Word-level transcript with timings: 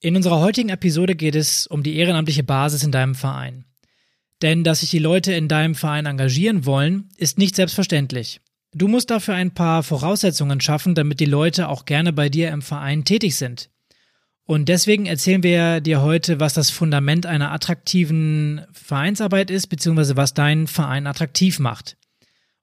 In 0.00 0.14
unserer 0.14 0.38
heutigen 0.38 0.68
Episode 0.68 1.16
geht 1.16 1.34
es 1.34 1.66
um 1.66 1.82
die 1.82 1.96
ehrenamtliche 1.96 2.44
Basis 2.44 2.84
in 2.84 2.92
deinem 2.92 3.16
Verein. 3.16 3.64
Denn 4.42 4.62
dass 4.62 4.80
sich 4.80 4.90
die 4.90 5.00
Leute 5.00 5.32
in 5.32 5.48
deinem 5.48 5.74
Verein 5.74 6.06
engagieren 6.06 6.66
wollen, 6.66 7.08
ist 7.16 7.36
nicht 7.36 7.56
selbstverständlich. 7.56 8.40
Du 8.72 8.86
musst 8.86 9.10
dafür 9.10 9.34
ein 9.34 9.54
paar 9.54 9.82
Voraussetzungen 9.82 10.60
schaffen, 10.60 10.94
damit 10.94 11.18
die 11.18 11.24
Leute 11.24 11.68
auch 11.68 11.84
gerne 11.84 12.12
bei 12.12 12.28
dir 12.28 12.50
im 12.50 12.62
Verein 12.62 13.04
tätig 13.04 13.34
sind. 13.34 13.70
Und 14.44 14.68
deswegen 14.68 15.06
erzählen 15.06 15.42
wir 15.42 15.80
dir 15.80 16.00
heute, 16.00 16.38
was 16.38 16.54
das 16.54 16.70
Fundament 16.70 17.26
einer 17.26 17.50
attraktiven 17.50 18.64
Vereinsarbeit 18.72 19.50
ist, 19.50 19.66
beziehungsweise 19.66 20.16
was 20.16 20.32
deinen 20.32 20.68
Verein 20.68 21.08
attraktiv 21.08 21.58
macht. 21.58 21.96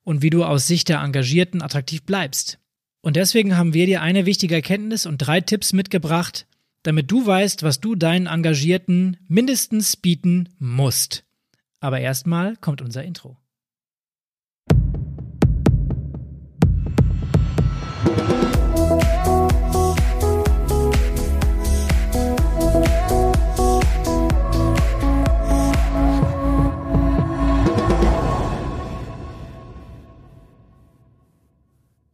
Und 0.04 0.22
wie 0.22 0.30
du 0.30 0.46
aus 0.46 0.68
Sicht 0.68 0.88
der 0.88 1.02
Engagierten 1.02 1.62
attraktiv 1.62 2.04
bleibst. 2.04 2.60
Und 3.02 3.18
deswegen 3.18 3.58
haben 3.58 3.74
wir 3.74 3.88
dir 3.88 4.02
eine 4.02 4.26
wichtige 4.26 4.56
Erkenntnis 4.56 5.06
und 5.06 5.18
drei 5.18 5.42
Tipps 5.42 5.74
mitgebracht, 5.74 6.48
damit 6.86 7.10
du 7.10 7.26
weißt, 7.26 7.64
was 7.64 7.80
du 7.80 7.96
deinen 7.96 8.28
Engagierten 8.28 9.18
mindestens 9.28 9.98
bieten 9.98 10.50
musst. 10.60 11.24
Aber 11.80 12.00
erstmal 12.00 12.56
kommt 12.58 12.82
unser 12.82 13.04
Intro. 13.04 13.38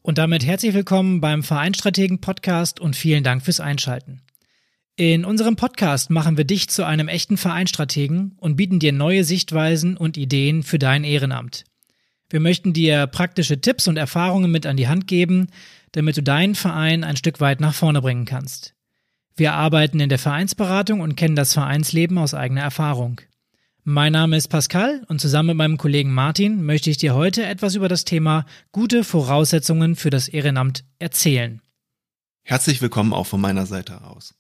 Und 0.04 0.18
damit 0.18 0.46
herzlich 0.46 0.74
willkommen 0.74 1.22
beim 1.22 1.44
Vereinstrategen 1.44 2.20
Podcast 2.20 2.80
und 2.80 2.96
vielen 2.96 3.24
Dank 3.24 3.44
fürs 3.44 3.60
Einschalten. 3.60 4.22
In 5.02 5.26
unserem 5.26 5.56
Podcast 5.56 6.12
machen 6.12 6.38
wir 6.38 6.44
dich 6.44 6.70
zu 6.70 6.86
einem 6.86 7.08
echten 7.08 7.36
Vereinstrategen 7.36 8.36
und 8.38 8.56
bieten 8.56 8.78
dir 8.78 8.94
neue 8.94 9.24
Sichtweisen 9.24 9.98
und 9.98 10.16
Ideen 10.16 10.62
für 10.62 10.78
dein 10.78 11.04
Ehrenamt. 11.04 11.64
Wir 12.30 12.40
möchten 12.40 12.72
dir 12.72 13.08
praktische 13.08 13.60
Tipps 13.60 13.88
und 13.88 13.98
Erfahrungen 13.98 14.52
mit 14.52 14.68
an 14.68 14.78
die 14.78 14.88
Hand 14.88 15.08
geben, 15.08 15.48
damit 15.92 16.18
du 16.18 16.22
deinen 16.22 16.54
Verein 16.54 17.04
ein 17.04 17.18
Stück 17.18 17.40
weit 17.40 17.62
nach 17.62 17.74
vorne 17.74 18.04
bringen 18.04 18.26
kannst. 18.26 18.76
Wir 19.36 19.54
arbeiten 19.54 20.00
in 20.00 20.10
der 20.10 20.20
Vereinsberatung 20.20 21.00
und 21.00 21.16
kennen 21.16 21.36
das 21.36 21.54
Vereinsleben 21.54 22.20
aus 22.20 22.36
eigener 22.36 22.62
Erfahrung. 22.62 23.22
Mein 23.84 24.14
Name 24.14 24.38
ist 24.38 24.50
Pascal 24.50 25.04
und 25.08 25.20
zusammen 25.20 25.48
mit 25.48 25.58
meinem 25.58 25.78
Kollegen 25.80 26.14
Martin 26.14 26.64
möchte 26.64 26.92
ich 26.92 26.98
dir 26.98 27.16
heute 27.16 27.44
etwas 27.44 27.74
über 27.74 27.90
das 27.90 28.06
Thema 28.06 28.46
gute 28.72 29.04
Voraussetzungen 29.04 29.96
für 29.96 30.12
das 30.12 30.28
Ehrenamt 30.28 30.84
erzählen. 31.00 31.60
Herzlich 32.44 32.84
willkommen 32.84 33.14
auch 33.14 33.26
von 33.26 33.42
meiner 33.42 33.66
Seite 33.66 34.04
aus. 34.04 34.36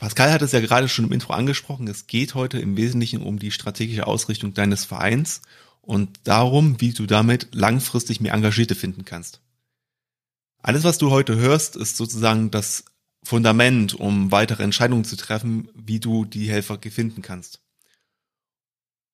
Pascal 0.00 0.32
hat 0.32 0.40
es 0.40 0.52
ja 0.52 0.60
gerade 0.60 0.88
schon 0.88 1.04
im 1.04 1.12
Intro 1.12 1.34
angesprochen. 1.34 1.86
Es 1.86 2.06
geht 2.06 2.34
heute 2.34 2.58
im 2.58 2.78
Wesentlichen 2.78 3.22
um 3.22 3.38
die 3.38 3.50
strategische 3.50 4.06
Ausrichtung 4.06 4.54
deines 4.54 4.86
Vereins 4.86 5.42
und 5.82 6.20
darum, 6.24 6.80
wie 6.80 6.94
du 6.94 7.04
damit 7.04 7.54
langfristig 7.54 8.18
mehr 8.18 8.32
Engagierte 8.32 8.74
finden 8.74 9.04
kannst. 9.04 9.42
Alles, 10.62 10.84
was 10.84 10.96
du 10.96 11.10
heute 11.10 11.36
hörst, 11.36 11.76
ist 11.76 11.98
sozusagen 11.98 12.50
das 12.50 12.86
Fundament, 13.22 13.92
um 13.92 14.32
weitere 14.32 14.62
Entscheidungen 14.62 15.04
zu 15.04 15.16
treffen, 15.16 15.68
wie 15.74 16.00
du 16.00 16.24
die 16.24 16.48
Helfer 16.48 16.78
finden 16.80 17.20
kannst. 17.20 17.60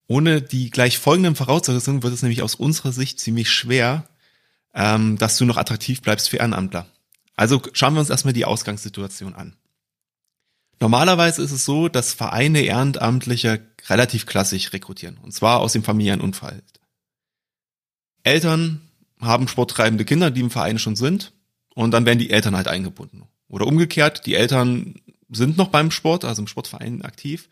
Ohne 0.06 0.40
die 0.40 0.70
gleich 0.70 0.98
folgenden 0.98 1.34
Voraussetzungen 1.34 2.04
wird 2.04 2.14
es 2.14 2.22
nämlich 2.22 2.42
aus 2.42 2.54
unserer 2.54 2.92
Sicht 2.92 3.18
ziemlich 3.18 3.50
schwer, 3.50 4.08
ähm, 4.72 5.18
dass 5.18 5.36
du 5.36 5.46
noch 5.46 5.56
attraktiv 5.56 6.00
bleibst 6.00 6.28
für 6.28 6.36
Ehrenamtler. 6.36 6.86
Also 7.34 7.60
schauen 7.72 7.94
wir 7.94 8.00
uns 8.00 8.10
erstmal 8.10 8.34
die 8.34 8.44
Ausgangssituation 8.44 9.34
an. 9.34 9.56
Normalerweise 10.80 11.42
ist 11.42 11.52
es 11.52 11.64
so, 11.64 11.88
dass 11.88 12.12
Vereine 12.12 12.60
Ehrenamtliche 12.60 13.66
relativ 13.88 14.26
klassisch 14.26 14.72
rekrutieren, 14.72 15.18
und 15.22 15.32
zwar 15.32 15.60
aus 15.60 15.72
dem 15.72 15.82
Familienunfall. 15.82 16.62
Eltern 18.22 18.82
haben 19.20 19.48
sporttreibende 19.48 20.04
Kinder, 20.04 20.30
die 20.30 20.40
im 20.40 20.50
Verein 20.50 20.78
schon 20.78 20.96
sind, 20.96 21.32
und 21.74 21.92
dann 21.92 22.04
werden 22.04 22.18
die 22.18 22.30
Eltern 22.30 22.56
halt 22.56 22.68
eingebunden. 22.68 23.24
Oder 23.48 23.66
umgekehrt, 23.66 24.26
die 24.26 24.34
Eltern 24.34 24.96
sind 25.30 25.56
noch 25.56 25.68
beim 25.68 25.90
Sport, 25.90 26.24
also 26.24 26.42
im 26.42 26.48
Sportverein 26.48 27.02
aktiv, 27.02 27.48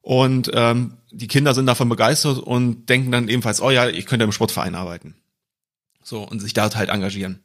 und 0.00 0.50
ähm, 0.54 0.96
die 1.10 1.28
Kinder 1.28 1.54
sind 1.54 1.66
davon 1.66 1.88
begeistert 1.88 2.38
und 2.38 2.88
denken 2.88 3.12
dann 3.12 3.28
ebenfalls, 3.28 3.60
oh 3.60 3.70
ja, 3.70 3.88
ich 3.88 4.06
könnte 4.06 4.24
im 4.24 4.32
Sportverein 4.32 4.74
arbeiten. 4.74 5.14
So, 6.02 6.22
und 6.22 6.40
sich 6.40 6.54
dort 6.54 6.76
halt 6.76 6.88
engagieren. 6.88 7.40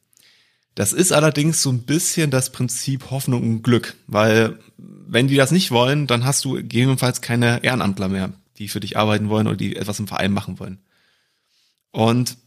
Das 0.75 0.91
ist 0.91 1.11
allerdings 1.11 1.61
so 1.61 1.71
ein 1.71 1.83
bisschen 1.83 2.31
das 2.31 2.51
Prinzip 2.51 3.11
Hoffnung 3.11 3.43
und 3.43 3.63
Glück, 3.63 3.95
weil 4.07 4.57
wenn 4.77 5.27
die 5.27 5.35
das 5.35 5.51
nicht 5.51 5.71
wollen, 5.71 6.07
dann 6.07 6.25
hast 6.25 6.43
du 6.45 6.53
gegebenenfalls 6.53 7.21
keine 7.21 7.63
Ehrenamtler 7.63 8.07
mehr, 8.07 8.33
die 8.57 8.67
für 8.67 8.79
dich 8.79 8.97
arbeiten 8.97 9.29
wollen 9.29 9.47
oder 9.47 9.57
die 9.57 9.75
etwas 9.75 9.99
im 9.99 10.07
Verein 10.07 10.31
machen 10.31 10.59
wollen. 10.59 10.79
Und 11.91 12.37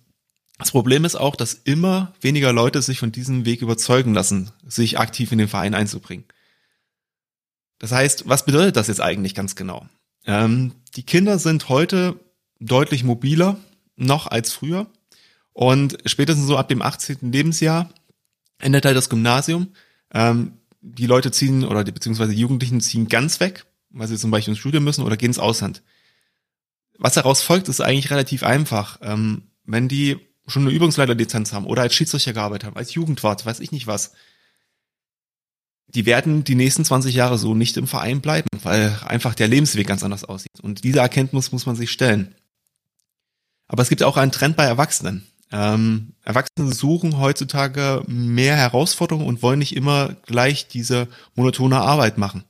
das 0.59 0.73
Problem 0.73 1.05
ist 1.05 1.15
auch, 1.15 1.37
dass 1.37 1.55
immer 1.55 2.15
weniger 2.21 2.53
Leute 2.53 2.83
sich 2.83 2.99
von 2.99 3.13
diesem 3.13 3.45
Weg 3.45 3.63
überzeugen 3.63 4.15
lassen, 4.15 4.51
sich 4.67 4.99
aktiv 4.99 5.31
in 5.31 5.39
den 5.39 5.49
Verein 5.49 5.75
einzubringen. 5.75 6.25
Das 7.79 7.93
heißt, 7.93 8.29
was 8.29 8.45
bedeutet 8.45 8.77
das 8.77 8.89
jetzt 8.89 9.01
eigentlich 9.01 9.35
ganz 9.35 9.55
genau? 9.55 9.87
Ähm, 10.25 10.73
die 10.97 11.03
Kinder 11.05 11.39
sind 11.39 11.69
heute 11.69 12.19
deutlich 12.59 13.05
mobiler 13.05 13.59
noch 13.97 14.27
als 14.27 14.53
früher. 14.53 14.87
Und 15.53 15.99
spätestens 16.07 16.47
so 16.47 16.57
ab 16.57 16.69
dem 16.69 16.83
18. 16.83 17.33
Lebensjahr 17.33 17.91
endet 18.59 18.85
halt 18.85 18.97
das 18.97 19.09
Gymnasium. 19.09 19.69
Ähm, 20.13 20.59
die 20.81 21.07
Leute 21.07 21.31
ziehen 21.33 21.65
oder 21.65 21.85
die, 21.85 21.93
beziehungsweise 21.93 22.33
die 22.33 22.41
Jugendlichen 22.41 22.81
ziehen 22.81 23.09
ganz 23.09 23.41
weg, 23.41 23.67
weil 23.91 24.09
sie 24.09 24.19
zum 24.19 24.31
Beispiel 24.31 24.53
ins 24.53 24.61
Studium 24.61 24.85
müssen 24.85 25.05
oder 25.05 25.17
gehen 25.17 25.31
ins 25.31 25.39
Ausland. 25.39 25.83
Was 26.99 27.15
daraus 27.15 27.43
folgt, 27.43 27.69
ist 27.69 27.81
eigentlich 27.81 28.11
relativ 28.11 28.43
einfach. 28.43 28.99
Ähm, 29.03 29.43
wenn 29.65 29.89
die 29.89 30.19
schon 30.47 30.63
eine 30.63 30.71
Übungsleiterlizenz 30.71 31.53
haben 31.53 31.67
oder 31.67 31.83
als 31.83 31.95
Schiedsrichter 31.95 32.33
gearbeitet 32.33 32.67
haben, 32.67 32.77
als 32.77 32.95
Jugendwart, 32.95 33.45
weiß 33.45 33.61
ich 33.61 33.73
nicht 33.73 33.87
was, 33.87 34.13
die 35.89 36.07
werden 36.07 36.45
die 36.45 36.55
nächsten 36.55 36.85
20 36.85 37.15
Jahre 37.15 37.39
so 37.39 37.55
nicht 37.55 37.77
im 37.77 37.87
Verein 37.87 38.21
bleiben, 38.21 38.49
weil 38.63 38.99
einfach 39.07 39.35
der 39.35 39.49
Lebensweg 39.49 39.87
ganz 39.87 40.03
anders 40.03 40.25
aussieht. 40.25 40.61
Und 40.61 40.85
diese 40.85 41.01
Erkenntnis 41.01 41.53
muss 41.53 41.67
man 41.67 41.77
sich 41.77 41.91
stellen. 41.91 42.35
Aber 43.69 43.83
es 43.83 43.89
gibt 43.89 44.03
auch 44.03 44.17
einen 44.17 44.33
Trend 44.33 44.57
bei 44.57 44.65
Erwachsenen. 44.65 45.27
Ähm, 45.53 46.15
Erwachsene 46.23 46.73
suchen 46.73 47.19
heutzutage 47.19 48.03
mehr 48.07 48.57
Herausforderungen 48.57 49.27
und 49.27 49.43
wollen 49.43 49.61
nicht 49.61 49.77
immer 49.77 50.15
gleich 50.27 50.67
diese 50.69 51.09
monotone 51.35 51.81
Arbeit 51.81 52.19
machen, 52.19 52.45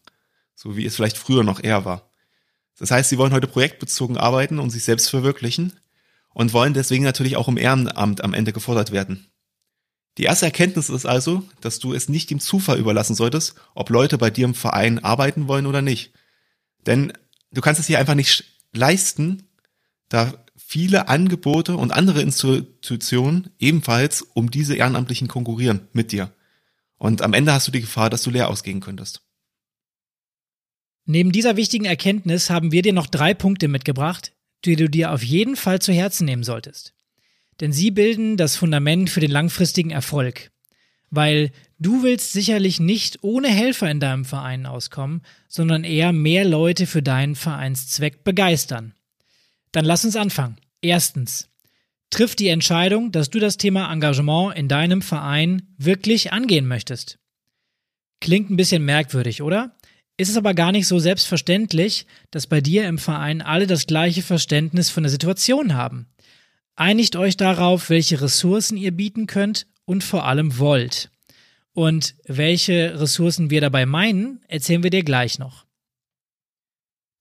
so 0.55 0.77
wie 0.77 0.87
es 0.87 0.97
vielleicht 0.97 1.19
früher 1.19 1.45
noch 1.45 1.63
eher 1.63 1.85
war. 1.85 2.11
Das 2.79 2.91
heißt, 2.91 3.11
sie 3.11 3.19
wollen 3.19 3.33
heute 3.33 3.47
projektbezogen 3.47 4.17
arbeiten 4.17 4.59
und 4.59 4.71
sich 4.71 4.85
selbst 4.85 5.11
verwirklichen 5.11 5.73
und 6.31 6.53
wollen 6.53 6.75
deswegen 6.75 7.05
natürlich 7.05 7.37
auch 7.37 7.49
im 7.49 7.57
Ehrenamt 7.57 8.23
am 8.23 8.35
Ende 8.35 8.53
gefordert 8.53 8.93
werden. 8.93 9.27
Die 10.19 10.25
erste 10.25 10.47
Erkenntnis 10.47 10.89
ist 10.89 11.05
also, 11.05 11.43
dass 11.61 11.79
du 11.79 11.93
es 11.93 12.09
nicht 12.09 12.31
dem 12.31 12.41
Zufall 12.41 12.79
überlassen 12.79 13.15
solltest, 13.15 13.55
ob 13.75 13.91
Leute 13.91 14.17
bei 14.17 14.31
dir 14.31 14.47
im 14.47 14.55
Verein 14.55 15.05
arbeiten 15.05 15.49
wollen 15.49 15.67
oder 15.67 15.83
nicht. 15.83 16.13
Denn 16.87 17.13
du 17.53 17.61
kannst 17.61 17.81
es 17.81 17.87
hier 17.87 17.99
einfach 17.99 18.15
nicht 18.15 18.45
leisten, 18.73 19.49
da 20.09 20.33
viele 20.69 21.09
Angebote 21.09 21.77
und 21.77 21.93
andere 21.93 22.21
Institutionen 22.21 23.51
ebenfalls 23.61 24.23
um 24.23 24.51
diese 24.51 24.75
Ehrenamtlichen 24.75 25.29
konkurrieren 25.29 25.87
mit 25.93 26.11
dir. 26.11 26.33
Und 26.99 27.23
am 27.23 27.35
Ende 27.35 27.53
hast 27.53 27.69
du 27.69 27.73
die 27.73 27.83
Gefahr, 27.83 28.11
dass 28.11 28.23
du 28.23 28.31
leer 28.31 28.49
ausgehen 28.49 28.81
könntest. 28.81 29.23
Neben 31.05 31.31
dieser 31.31 31.57
wichtigen 31.57 31.85
Erkenntnis 31.85 32.51
haben 32.51 32.73
wir 32.73 32.83
dir 32.83 32.93
noch 32.93 33.07
drei 33.07 33.33
Punkte 33.33 33.69
mitgebracht, 33.69 34.33
die 34.65 34.75
du 34.75 34.91
dir 34.91 35.13
auf 35.13 35.23
jeden 35.23 35.55
Fall 35.55 35.81
zu 35.81 35.93
Herzen 35.93 36.25
nehmen 36.25 36.43
solltest. 36.43 36.95
Denn 37.61 37.73
sie 37.73 37.93
bilden 37.93 38.37
das 38.37 38.57
Fundament 38.57 39.09
für 39.09 39.21
den 39.21 39.31
langfristigen 39.31 39.93
Erfolg. 39.93 40.51
Weil 41.11 41.53
du 41.79 42.03
willst 42.03 42.33
sicherlich 42.33 42.81
nicht 42.81 43.23
ohne 43.23 43.49
Helfer 43.49 43.89
in 43.89 44.01
deinem 44.01 44.25
Verein 44.25 44.67
auskommen, 44.67 45.23
sondern 45.47 45.85
eher 45.85 46.13
mehr 46.13 46.45
Leute 46.45 46.89
für 46.89 47.03
deinen 47.03 47.37
Vereinszweck 47.37 48.25
begeistern. 48.25 48.95
Dann 49.71 49.85
lass 49.85 50.05
uns 50.05 50.17
anfangen. 50.17 50.57
Erstens. 50.87 51.49
Triff 52.11 52.37
die 52.37 52.47
Entscheidung, 52.47 53.11
dass 53.11 53.29
du 53.29 53.41
das 53.41 53.57
Thema 53.57 53.93
Engagement 53.93 54.57
in 54.57 54.69
deinem 54.69 55.03
Verein 55.03 55.63
wirklich 55.79 56.33
angehen 56.33 56.69
möchtest. 56.69 57.19
Klingt 58.21 58.51
ein 58.51 58.57
bisschen 58.57 58.85
merkwürdig, 58.85 59.43
oder? 59.43 59.75
Ist 60.17 60.29
es 60.29 60.37
aber 60.37 60.55
gar 60.55 60.71
nicht 60.71 60.87
so 60.87 61.01
selbstverständlich, 61.01 62.07
dass 62.31 62.47
bei 62.47 62.61
dir 62.61 62.87
im 62.87 62.99
Verein 62.99 63.43
alle 63.43 63.67
das 63.67 63.89
gleiche 63.89 64.23
Verständnis 64.23 64.89
von 64.89 65.03
der 65.03 65.11
Situation 65.11 65.75
haben. 65.75 66.07
Einigt 66.77 67.17
euch 67.17 67.37
darauf, 67.37 67.91
welche 67.91 68.21
Ressourcen 68.21 68.77
ihr 68.77 68.93
bieten 68.93 69.27
könnt 69.27 69.67
und 69.87 70.05
vor 70.05 70.25
allem 70.25 70.57
wollt. 70.57 71.11
Und 71.73 72.15
welche 72.27 73.01
Ressourcen 73.01 73.51
wir 73.51 73.61
dabei 73.61 73.87
meinen, 73.87 74.41
erzählen 74.47 74.85
wir 74.85 74.91
dir 74.91 75.03
gleich 75.03 75.41
noch. 75.41 75.66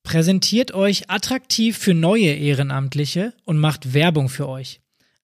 Präsentiert 0.06 0.72
euch 0.72 1.10
attraktiv 1.10 1.78
für 1.80 1.96
neue 1.96 2.32
Ehrenamtliche 2.32 3.34
und 3.44 3.58
macht 3.58 3.96
Werbung 3.96 4.30
für 4.30 4.48
euch. 4.48 4.80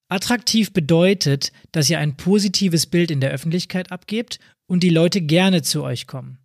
Attraktiv 0.08 0.72
bedeutet, 0.72 1.52
dass 1.70 1.88
ihr 1.88 2.00
ein 2.00 2.16
positives 2.16 2.86
Bild 2.86 3.12
in 3.12 3.20
der 3.20 3.30
Öffentlichkeit 3.30 3.92
abgebt 3.92 4.40
und 4.66 4.82
die 4.82 4.90
Leute 4.90 5.20
gerne 5.20 5.62
zu 5.62 5.84
euch 5.84 6.08
kommen. 6.08 6.38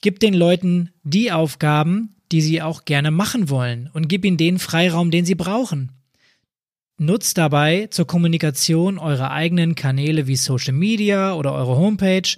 Gib 0.00 0.20
den 0.20 0.32
Leuten 0.32 0.90
die 1.02 1.30
Aufgaben, 1.30 2.16
die 2.32 2.40
sie 2.40 2.62
auch 2.62 2.86
gerne 2.86 3.10
machen 3.10 3.50
wollen 3.50 3.90
und 3.92 4.08
gib 4.08 4.24
ihnen 4.24 4.38
den 4.38 4.58
Freiraum, 4.58 5.10
den 5.10 5.26
sie 5.26 5.34
brauchen. 5.34 5.92
Nutzt 6.98 7.36
dabei 7.36 7.88
zur 7.90 8.06
Kommunikation 8.06 8.98
eure 8.98 9.30
eigenen 9.30 9.74
Kanäle 9.74 10.26
wie 10.26 10.36
Social 10.36 10.72
Media 10.72 11.34
oder 11.34 11.52
eure 11.52 11.76
Homepage, 11.76 12.36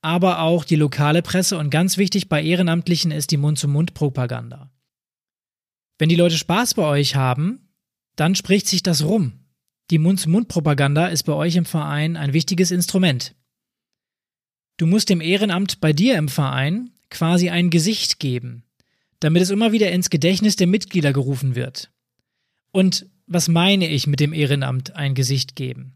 aber 0.00 0.42
auch 0.42 0.64
die 0.64 0.76
lokale 0.76 1.22
Presse 1.22 1.58
und 1.58 1.70
ganz 1.70 1.98
wichtig 1.98 2.28
bei 2.28 2.40
Ehrenamtlichen 2.40 3.10
ist 3.10 3.32
die 3.32 3.36
Mund-zu-Mund-Propaganda. 3.36 4.70
Wenn 5.98 6.08
die 6.08 6.16
Leute 6.16 6.36
Spaß 6.36 6.74
bei 6.74 6.84
euch 6.84 7.16
haben, 7.16 7.70
dann 8.16 8.34
spricht 8.34 8.66
sich 8.66 8.82
das 8.82 9.04
rum. 9.04 9.32
Die 9.90 9.98
Mund-zu-Mund-Propaganda 9.98 11.06
ist 11.06 11.22
bei 11.22 11.32
euch 11.32 11.56
im 11.56 11.64
Verein 11.64 12.16
ein 12.16 12.32
wichtiges 12.32 12.70
Instrument. 12.70 13.34
Du 14.78 14.86
musst 14.86 15.08
dem 15.08 15.20
Ehrenamt 15.20 15.80
bei 15.80 15.92
dir 15.92 16.18
im 16.18 16.28
Verein 16.28 16.90
quasi 17.08 17.50
ein 17.50 17.70
Gesicht 17.70 18.18
geben, 18.18 18.64
damit 19.20 19.42
es 19.42 19.50
immer 19.50 19.72
wieder 19.72 19.90
ins 19.92 20.10
Gedächtnis 20.10 20.56
der 20.56 20.66
Mitglieder 20.66 21.12
gerufen 21.12 21.54
wird. 21.54 21.90
Und 22.72 23.06
was 23.26 23.48
meine 23.48 23.88
ich 23.88 24.06
mit 24.06 24.20
dem 24.20 24.32
Ehrenamt 24.32 24.96
ein 24.96 25.14
Gesicht 25.14 25.56
geben? 25.56 25.94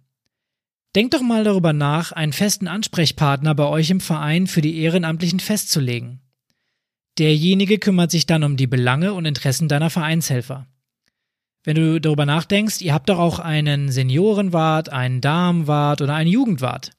Denkt 0.96 1.14
doch 1.14 1.20
mal 1.20 1.44
darüber 1.44 1.72
nach, 1.72 2.12
einen 2.12 2.32
festen 2.32 2.66
Ansprechpartner 2.66 3.54
bei 3.54 3.66
euch 3.66 3.90
im 3.90 4.00
Verein 4.00 4.46
für 4.46 4.60
die 4.60 4.78
Ehrenamtlichen 4.78 5.40
festzulegen. 5.40 6.20
Derjenige 7.20 7.78
kümmert 7.78 8.10
sich 8.10 8.24
dann 8.24 8.42
um 8.42 8.56
die 8.56 8.66
Belange 8.66 9.12
und 9.12 9.26
Interessen 9.26 9.68
deiner 9.68 9.90
Vereinshelfer. 9.90 10.66
Wenn 11.62 11.76
du 11.76 12.00
darüber 12.00 12.24
nachdenkst, 12.24 12.80
ihr 12.80 12.94
habt 12.94 13.10
doch 13.10 13.18
auch 13.18 13.38
einen 13.38 13.90
Seniorenwart, 13.90 14.88
einen 14.88 15.20
Damenwart 15.20 16.00
oder 16.00 16.14
einen 16.14 16.30
Jugendwart. 16.30 16.92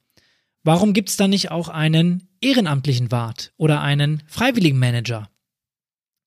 Warum 0.62 0.92
gibt's 0.92 1.16
dann 1.16 1.30
nicht 1.30 1.50
auch 1.50 1.68
einen 1.68 2.28
ehrenamtlichen 2.40 3.10
Wart 3.10 3.52
oder 3.56 3.80
einen 3.80 4.22
freiwilligen 4.28 4.78
Manager? 4.78 5.28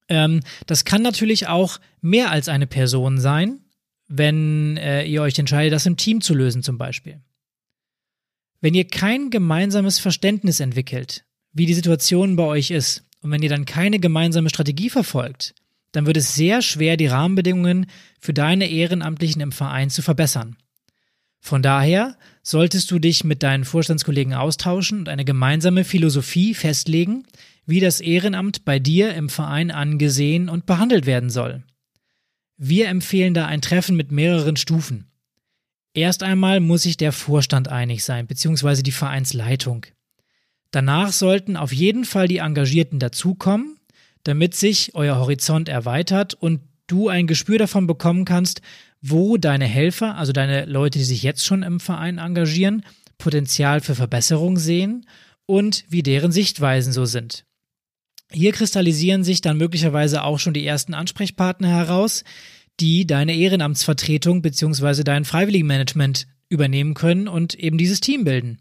Ähm, 0.10 0.42
das 0.66 0.84
kann 0.84 1.02
natürlich 1.02 1.48
auch 1.48 1.80
mehr 2.02 2.32
als 2.32 2.50
eine 2.50 2.68
Person 2.68 3.18
sein, 3.18 3.62
wenn 4.10 4.76
äh, 4.76 5.06
ihr 5.06 5.22
euch 5.22 5.40
entscheidet, 5.40 5.72
das 5.72 5.86
im 5.86 5.96
Team 5.96 6.20
zu 6.20 6.34
lösen 6.34 6.64
zum 6.64 6.78
Beispiel. 6.78 7.22
Wenn 8.60 8.74
ihr 8.74 8.88
kein 8.88 9.30
gemeinsames 9.30 10.00
Verständnis 10.00 10.60
entwickelt, 10.60 11.24
wie 11.54 11.66
die 11.66 11.74
Situation 11.74 12.36
bei 12.36 12.44
euch 12.44 12.72
ist, 12.72 13.05
und 13.26 13.32
wenn 13.32 13.42
ihr 13.42 13.50
dann 13.50 13.66
keine 13.66 13.98
gemeinsame 13.98 14.50
Strategie 14.50 14.92
verfolgt, 14.92 15.56
dann 15.94 16.06
wird 16.06 16.16
es 16.16 16.36
sehr 16.36 16.62
schwer, 16.62 16.96
die 16.96 17.08
Rahmenbedingungen 17.08 17.88
für 18.20 18.36
deine 18.36 18.70
Ehrenamtlichen 18.70 19.42
im 19.42 19.52
Verein 19.52 19.90
zu 19.90 20.04
verbessern. 20.04 20.58
Von 21.40 21.64
daher 21.64 22.20
solltest 22.44 22.92
du 22.92 23.00
dich 23.00 23.24
mit 23.24 23.42
deinen 23.42 23.66
Vorstandskollegen 23.66 24.36
austauschen 24.36 25.00
und 25.00 25.10
eine 25.10 25.26
gemeinsame 25.26 25.86
Philosophie 25.86 26.54
festlegen, 26.54 27.26
wie 27.66 27.80
das 27.80 28.00
Ehrenamt 28.00 28.64
bei 28.64 28.78
dir 28.78 29.16
im 29.16 29.30
Verein 29.30 29.72
angesehen 29.72 30.48
und 30.48 30.68
behandelt 30.68 31.08
werden 31.08 31.32
soll. 31.32 31.64
Wir 32.58 32.90
empfehlen 32.90 33.34
da 33.34 33.48
ein 33.48 33.62
Treffen 33.62 33.96
mit 33.96 34.12
mehreren 34.12 34.56
Stufen. 34.56 35.08
Erst 35.96 36.22
einmal 36.22 36.60
muss 36.60 36.84
sich 36.84 36.98
der 36.98 37.12
Vorstand 37.12 37.70
einig 37.70 38.04
sein, 38.04 38.28
beziehungsweise 38.28 38.84
die 38.84 38.92
Vereinsleitung. 38.92 39.88
Danach 40.76 41.14
sollten 41.14 41.56
auf 41.56 41.72
jeden 41.72 42.04
Fall 42.04 42.28
die 42.28 42.40
Engagierten 42.40 43.00
dazukommen, 43.00 43.78
damit 44.24 44.56
sich 44.56 44.94
euer 44.94 45.16
Horizont 45.16 45.70
erweitert 45.70 46.34
und 46.34 46.60
du 46.88 47.08
ein 47.08 47.28
Gespür 47.28 47.58
davon 47.58 47.88
bekommen 47.88 48.26
kannst, 48.26 48.62
wo 49.02 49.38
deine 49.38 49.68
Helfer, 49.68 50.18
also 50.18 50.34
deine 50.34 50.66
Leute, 50.66 51.00
die 51.00 51.06
sich 51.06 51.24
jetzt 51.24 51.46
schon 51.46 51.64
im 51.64 51.80
Verein 51.80 52.18
engagieren, 52.18 52.84
Potenzial 53.18 53.80
für 53.80 53.96
Verbesserung 53.96 54.58
sehen 54.58 55.06
und 55.46 55.86
wie 55.88 56.04
deren 56.04 56.34
Sichtweisen 56.34 56.92
so 56.92 57.06
sind. 57.06 57.46
Hier 58.30 58.52
kristallisieren 58.52 59.24
sich 59.24 59.40
dann 59.40 59.56
möglicherweise 59.56 60.24
auch 60.26 60.40
schon 60.40 60.54
die 60.54 60.68
ersten 60.68 60.94
Ansprechpartner 60.94 61.70
heraus, 61.70 62.26
die 62.82 63.08
deine 63.08 63.34
Ehrenamtsvertretung 63.34 64.42
bzw. 64.42 65.06
dein 65.06 65.24
Freiwilligenmanagement 65.24 66.28
übernehmen 66.50 66.96
können 66.96 67.30
und 67.30 67.56
eben 67.56 67.78
dieses 67.78 68.02
Team 68.02 68.26
bilden. 68.26 68.60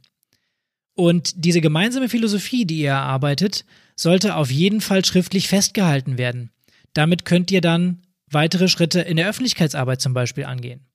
Und 0.95 1.45
diese 1.45 1.61
gemeinsame 1.61 2.09
Philosophie, 2.09 2.65
die 2.65 2.79
ihr 2.79 2.91
erarbeitet, 2.91 3.65
sollte 3.97 4.37
auf 4.37 4.51
jeden 4.51 4.81
Fall 4.81 5.05
schriftlich 5.05 5.49
festgehalten 5.49 6.19
werden. 6.19 6.51
Damit 6.93 7.25
könnt 7.25 7.51
ihr 7.51 7.61
dann 7.61 8.03
weitere 8.31 8.69
Schritte 8.69 9.01
in 9.01 9.17
der 9.17 9.29
Öffentlichkeitsarbeit 9.29 10.01
zum 10.01 10.15
Beispiel 10.15 10.45
angehen. 10.45 10.87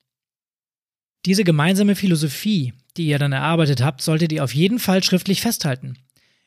Diese 1.26 1.44
gemeinsame 1.44 1.96
Philosophie, 1.96 2.72
die 2.96 3.06
ihr 3.06 3.18
dann 3.18 3.32
erarbeitet 3.32 3.82
habt, 3.82 4.00
solltet 4.00 4.32
ihr 4.32 4.42
auf 4.42 4.54
jeden 4.54 4.78
Fall 4.78 5.02
schriftlich 5.02 5.42
festhalten. 5.42 5.98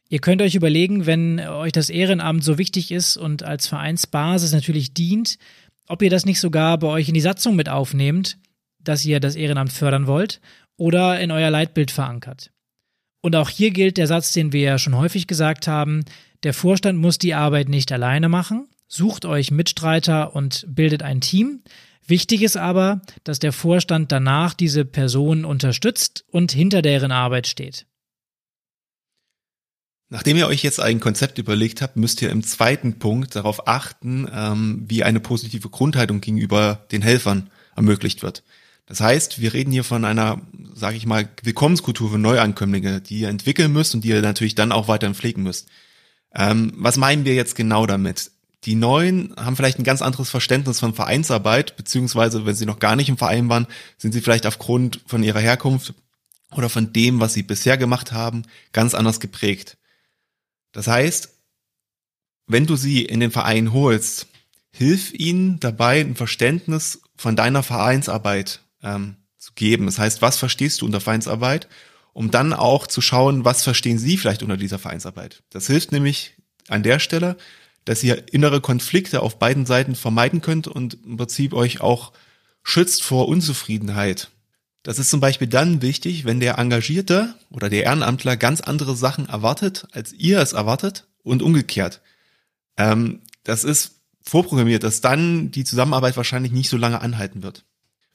Ihr 0.09 0.19
könnt 0.19 0.41
euch 0.41 0.55
überlegen, 0.55 1.05
wenn 1.05 1.39
euch 1.39 1.71
das 1.71 1.89
Ehrenamt 1.89 2.43
so 2.43 2.57
wichtig 2.57 2.91
ist 2.91 3.17
und 3.17 3.43
als 3.43 3.67
Vereinsbasis 3.67 4.51
natürlich 4.51 4.93
dient, 4.93 5.37
ob 5.87 6.01
ihr 6.01 6.09
das 6.09 6.25
nicht 6.25 6.39
sogar 6.39 6.77
bei 6.79 6.87
euch 6.87 7.07
in 7.07 7.13
die 7.13 7.21
Satzung 7.21 7.55
mit 7.55 7.69
aufnehmt, 7.69 8.37
dass 8.79 9.05
ihr 9.05 9.19
das 9.19 9.35
Ehrenamt 9.35 9.71
fördern 9.71 10.07
wollt 10.07 10.41
oder 10.75 11.19
in 11.19 11.31
euer 11.31 11.49
Leitbild 11.49 11.91
verankert. 11.91 12.52
Und 13.23 13.37
auch 13.37 13.49
hier 13.49 13.71
gilt 13.71 13.97
der 13.97 14.07
Satz, 14.07 14.33
den 14.33 14.51
wir 14.51 14.61
ja 14.61 14.77
schon 14.77 14.97
häufig 14.97 15.27
gesagt 15.27 15.65
haben, 15.65 16.03
der 16.43 16.53
Vorstand 16.53 16.99
muss 16.99 17.17
die 17.17 17.33
Arbeit 17.33 17.69
nicht 17.69 17.89
alleine 17.93 18.27
machen, 18.27 18.67
sucht 18.89 19.23
euch 19.23 19.49
Mitstreiter 19.49 20.35
und 20.35 20.65
bildet 20.67 21.03
ein 21.03 21.21
Team. 21.21 21.61
Wichtig 22.05 22.43
ist 22.43 22.57
aber, 22.57 23.01
dass 23.23 23.39
der 23.39 23.53
Vorstand 23.53 24.11
danach 24.11 24.53
diese 24.53 24.83
Personen 24.83 25.45
unterstützt 25.45 26.25
und 26.31 26.51
hinter 26.51 26.81
deren 26.81 27.13
Arbeit 27.13 27.47
steht. 27.47 27.85
Nachdem 30.09 30.35
ihr 30.35 30.47
euch 30.47 30.61
jetzt 30.61 30.81
ein 30.81 30.99
Konzept 30.99 31.37
überlegt 31.37 31.81
habt, 31.81 31.95
müsst 31.95 32.21
ihr 32.21 32.29
im 32.29 32.43
zweiten 32.43 32.99
Punkt 32.99 33.37
darauf 33.37 33.69
achten, 33.69 34.27
ähm, 34.33 34.83
wie 34.85 35.03
eine 35.03 35.21
positive 35.21 35.69
Grundhaltung 35.69 36.19
gegenüber 36.19 36.85
den 36.91 37.01
Helfern 37.01 37.49
ermöglicht 37.73 38.21
wird. 38.21 38.43
Das 38.85 38.99
heißt, 38.99 39.39
wir 39.39 39.53
reden 39.53 39.71
hier 39.71 39.83
von 39.83 40.03
einer, 40.03 40.41
sage 40.73 40.97
ich 40.97 41.05
mal, 41.05 41.29
Willkommenskultur 41.41 42.11
für 42.11 42.17
Neuankömmlinge, 42.17 43.01
die 43.01 43.19
ihr 43.19 43.29
entwickeln 43.29 43.71
müsst 43.71 43.95
und 43.95 44.03
die 44.03 44.09
ihr 44.09 44.21
natürlich 44.21 44.55
dann 44.55 44.71
auch 44.71 44.87
weiterhin 44.87 45.15
pflegen 45.15 45.43
müsst. 45.43 45.69
Ähm, 46.35 46.73
was 46.75 46.97
meinen 46.97 47.25
wir 47.25 47.35
jetzt 47.35 47.55
genau 47.55 47.85
damit? 47.85 48.31
Die 48.65 48.75
Neuen 48.75 49.33
haben 49.37 49.55
vielleicht 49.55 49.79
ein 49.79 49.83
ganz 49.83 50.01
anderes 50.01 50.29
Verständnis 50.29 50.79
von 50.79 50.93
Vereinsarbeit, 50.93 51.75
beziehungsweise 51.75 52.45
wenn 52.45 52.55
sie 52.55 52.65
noch 52.65 52.79
gar 52.79 52.95
nicht 52.95 53.09
im 53.09 53.17
Verein 53.17 53.49
waren, 53.49 53.67
sind 53.97 54.13
sie 54.13 54.21
vielleicht 54.21 54.45
aufgrund 54.45 55.01
von 55.05 55.23
ihrer 55.23 55.39
Herkunft 55.39 55.93
oder 56.51 56.69
von 56.69 56.93
dem, 56.93 57.19
was 57.19 57.33
sie 57.33 57.43
bisher 57.43 57.77
gemacht 57.77 58.11
haben, 58.11 58.43
ganz 58.71 58.93
anders 58.93 59.19
geprägt. 59.19 59.77
Das 60.71 60.87
heißt, 60.87 61.29
wenn 62.47 62.65
du 62.65 62.75
sie 62.75 63.03
in 63.03 63.19
den 63.19 63.31
Verein 63.31 63.73
holst, 63.73 64.27
hilf 64.71 65.13
ihnen 65.13 65.59
dabei, 65.59 66.01
ein 66.01 66.15
Verständnis 66.15 67.01
von 67.15 67.35
deiner 67.35 67.63
Vereinsarbeit 67.63 68.62
ähm, 68.83 69.17
zu 69.37 69.53
geben. 69.53 69.85
Das 69.85 69.99
heißt, 69.99 70.21
was 70.21 70.37
verstehst 70.37 70.81
du 70.81 70.85
unter 70.85 71.01
Vereinsarbeit, 71.01 71.67
um 72.13 72.31
dann 72.31 72.53
auch 72.53 72.87
zu 72.87 73.01
schauen, 73.01 73.43
was 73.43 73.63
verstehen 73.63 73.97
sie 73.97 74.17
vielleicht 74.17 74.43
unter 74.43 74.57
dieser 74.57 74.79
Vereinsarbeit. 74.79 75.43
Das 75.49 75.67
hilft 75.67 75.91
nämlich 75.91 76.35
an 76.67 76.83
der 76.83 76.99
Stelle, 76.99 77.37
dass 77.85 78.03
ihr 78.03 78.23
innere 78.31 78.61
Konflikte 78.61 79.21
auf 79.21 79.39
beiden 79.39 79.65
Seiten 79.65 79.95
vermeiden 79.95 80.41
könnt 80.41 80.67
und 80.67 80.97
im 81.05 81.17
Prinzip 81.17 81.53
euch 81.53 81.81
auch 81.81 82.13
schützt 82.63 83.03
vor 83.03 83.27
Unzufriedenheit. 83.27 84.29
Das 84.83 84.99
ist 84.99 85.09
zum 85.09 85.19
Beispiel 85.19 85.47
dann 85.47 85.81
wichtig, 85.81 86.25
wenn 86.25 86.39
der 86.39 86.57
Engagierte 86.57 87.35
oder 87.49 87.69
der 87.69 87.83
Ehrenamtler 87.83 88.37
ganz 88.37 88.61
andere 88.61 88.95
Sachen 88.95 89.27
erwartet, 89.27 89.87
als 89.91 90.13
ihr 90.13 90.39
es 90.39 90.53
erwartet 90.53 91.07
und 91.23 91.41
umgekehrt. 91.41 92.01
Ähm, 92.77 93.21
das 93.43 93.63
ist 93.63 94.01
vorprogrammiert, 94.21 94.83
dass 94.83 95.01
dann 95.01 95.51
die 95.51 95.63
Zusammenarbeit 95.63 96.17
wahrscheinlich 96.17 96.51
nicht 96.51 96.69
so 96.69 96.77
lange 96.77 97.01
anhalten 97.01 97.43
wird. 97.43 97.65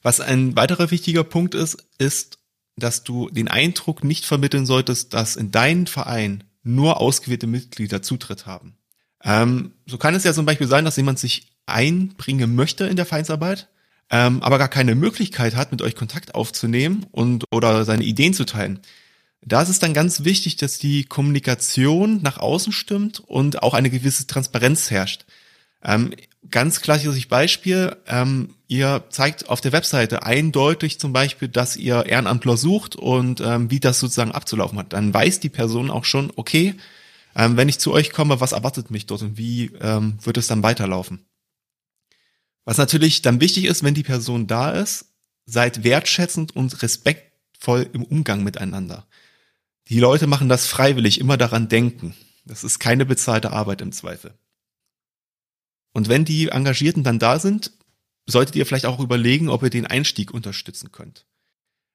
Was 0.02 0.20
ein 0.20 0.56
weiterer 0.56 0.90
wichtiger 0.90 1.24
Punkt 1.24 1.54
ist, 1.54 1.86
ist, 1.98 2.38
dass 2.76 3.02
du 3.02 3.28
den 3.30 3.48
Eindruck 3.48 4.04
nicht 4.04 4.24
vermitteln 4.24 4.66
solltest, 4.66 5.14
dass 5.14 5.36
in 5.36 5.50
deinen 5.50 5.86
Verein 5.86 6.44
nur 6.62 7.00
ausgewählte 7.00 7.46
Mitglieder 7.46 8.02
Zutritt 8.02 8.46
haben. 8.46 8.76
Ähm, 9.24 9.72
so 9.86 9.98
kann 9.98 10.14
es 10.14 10.24
ja 10.24 10.32
zum 10.32 10.46
Beispiel 10.46 10.68
sein, 10.68 10.84
dass 10.84 10.96
jemand 10.96 11.18
sich 11.18 11.50
einbringen 11.66 12.54
möchte 12.54 12.86
in 12.86 12.96
der 12.96 13.06
Vereinsarbeit, 13.06 13.68
ähm, 14.10 14.42
aber 14.42 14.58
gar 14.58 14.68
keine 14.68 14.94
Möglichkeit 14.94 15.56
hat, 15.56 15.72
mit 15.72 15.82
euch 15.82 15.96
Kontakt 15.96 16.34
aufzunehmen 16.34 17.06
und 17.10 17.44
oder 17.50 17.84
seine 17.84 18.04
Ideen 18.04 18.34
zu 18.34 18.44
teilen. 18.44 18.80
Da 19.42 19.62
ist 19.62 19.68
es 19.68 19.78
dann 19.78 19.94
ganz 19.94 20.24
wichtig, 20.24 20.56
dass 20.56 20.78
die 20.78 21.04
Kommunikation 21.04 22.22
nach 22.22 22.38
außen 22.38 22.72
stimmt 22.72 23.20
und 23.20 23.62
auch 23.62 23.74
eine 23.74 23.90
gewisse 23.90 24.26
Transparenz 24.26 24.90
herrscht. 24.90 25.26
Ähm, 25.82 26.12
ganz 26.50 26.80
klassisches 26.80 27.26
Beispiel, 27.26 27.96
ähm, 28.06 28.54
ihr 28.66 29.04
zeigt 29.10 29.48
auf 29.48 29.60
der 29.60 29.72
Webseite 29.72 30.24
eindeutig 30.24 30.98
zum 30.98 31.12
Beispiel, 31.12 31.48
dass 31.48 31.76
ihr 31.76 32.06
Ehrenamtler 32.06 32.56
sucht 32.56 32.96
und 32.96 33.40
ähm, 33.40 33.70
wie 33.70 33.80
das 33.80 34.00
sozusagen 34.00 34.32
abzulaufen 34.32 34.78
hat. 34.78 34.92
Dann 34.92 35.12
weiß 35.12 35.40
die 35.40 35.48
Person 35.48 35.90
auch 35.90 36.04
schon, 36.04 36.32
okay, 36.36 36.74
ähm, 37.36 37.56
wenn 37.56 37.68
ich 37.68 37.78
zu 37.78 37.92
euch 37.92 38.12
komme, 38.12 38.40
was 38.40 38.52
erwartet 38.52 38.90
mich 38.90 39.06
dort 39.06 39.22
und 39.22 39.38
wie 39.38 39.70
ähm, 39.80 40.18
wird 40.22 40.36
es 40.36 40.48
dann 40.48 40.62
weiterlaufen. 40.62 41.24
Was 42.64 42.78
natürlich 42.78 43.22
dann 43.22 43.40
wichtig 43.40 43.64
ist, 43.64 43.82
wenn 43.82 43.94
die 43.94 44.02
Person 44.02 44.46
da 44.46 44.72
ist, 44.72 45.06
seid 45.46 45.84
wertschätzend 45.84 46.54
und 46.54 46.82
respektvoll 46.82 47.88
im 47.92 48.04
Umgang 48.04 48.44
miteinander. 48.44 49.06
Die 49.88 50.00
Leute 50.00 50.26
machen 50.26 50.50
das 50.50 50.66
freiwillig, 50.66 51.18
immer 51.18 51.38
daran 51.38 51.68
denken. 51.68 52.14
Das 52.44 52.64
ist 52.64 52.78
keine 52.78 53.06
bezahlte 53.06 53.52
Arbeit 53.52 53.80
im 53.80 53.92
Zweifel. 53.92 54.34
Und 55.98 56.08
wenn 56.08 56.24
die 56.24 56.46
Engagierten 56.50 57.02
dann 57.02 57.18
da 57.18 57.40
sind, 57.40 57.72
solltet 58.24 58.54
ihr 58.54 58.64
vielleicht 58.66 58.86
auch 58.86 59.00
überlegen, 59.00 59.48
ob 59.48 59.64
ihr 59.64 59.68
den 59.68 59.84
Einstieg 59.84 60.32
unterstützen 60.32 60.92
könnt. 60.92 61.26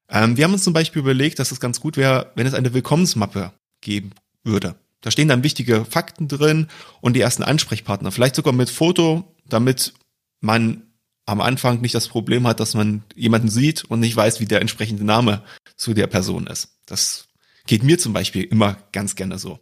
Ähm, 0.09 0.35
wir 0.35 0.43
haben 0.43 0.51
uns 0.51 0.65
zum 0.65 0.73
Beispiel 0.73 0.99
überlegt, 0.99 1.39
dass 1.39 1.53
es 1.53 1.61
ganz 1.61 1.79
gut 1.79 1.95
wäre, 1.95 2.33
wenn 2.35 2.45
es 2.45 2.53
eine 2.53 2.73
Willkommensmappe 2.73 3.53
geben 3.79 4.11
würde. 4.43 4.75
Da 4.99 5.09
stehen 5.09 5.29
dann 5.29 5.43
wichtige 5.43 5.85
Fakten 5.85 6.27
drin 6.27 6.67
und 6.99 7.13
die 7.13 7.21
ersten 7.21 7.43
Ansprechpartner. 7.43 8.11
Vielleicht 8.11 8.35
sogar 8.35 8.51
mit 8.51 8.69
Foto, 8.69 9.33
damit 9.47 9.93
man 10.41 10.83
am 11.25 11.39
Anfang 11.39 11.79
nicht 11.79 11.95
das 11.95 12.09
Problem 12.09 12.45
hat, 12.45 12.59
dass 12.59 12.73
man 12.73 13.03
jemanden 13.15 13.47
sieht 13.47 13.85
und 13.85 14.01
nicht 14.01 14.17
weiß, 14.17 14.41
wie 14.41 14.47
der 14.47 14.59
entsprechende 14.59 15.05
Name 15.05 15.43
zu 15.77 15.93
der 15.93 16.07
Person 16.07 16.45
ist. 16.47 16.77
Das 16.87 17.29
geht 17.67 17.83
mir 17.83 17.97
zum 17.97 18.11
Beispiel 18.11 18.43
immer 18.43 18.75
ganz 18.91 19.15
gerne 19.15 19.39
so. 19.39 19.61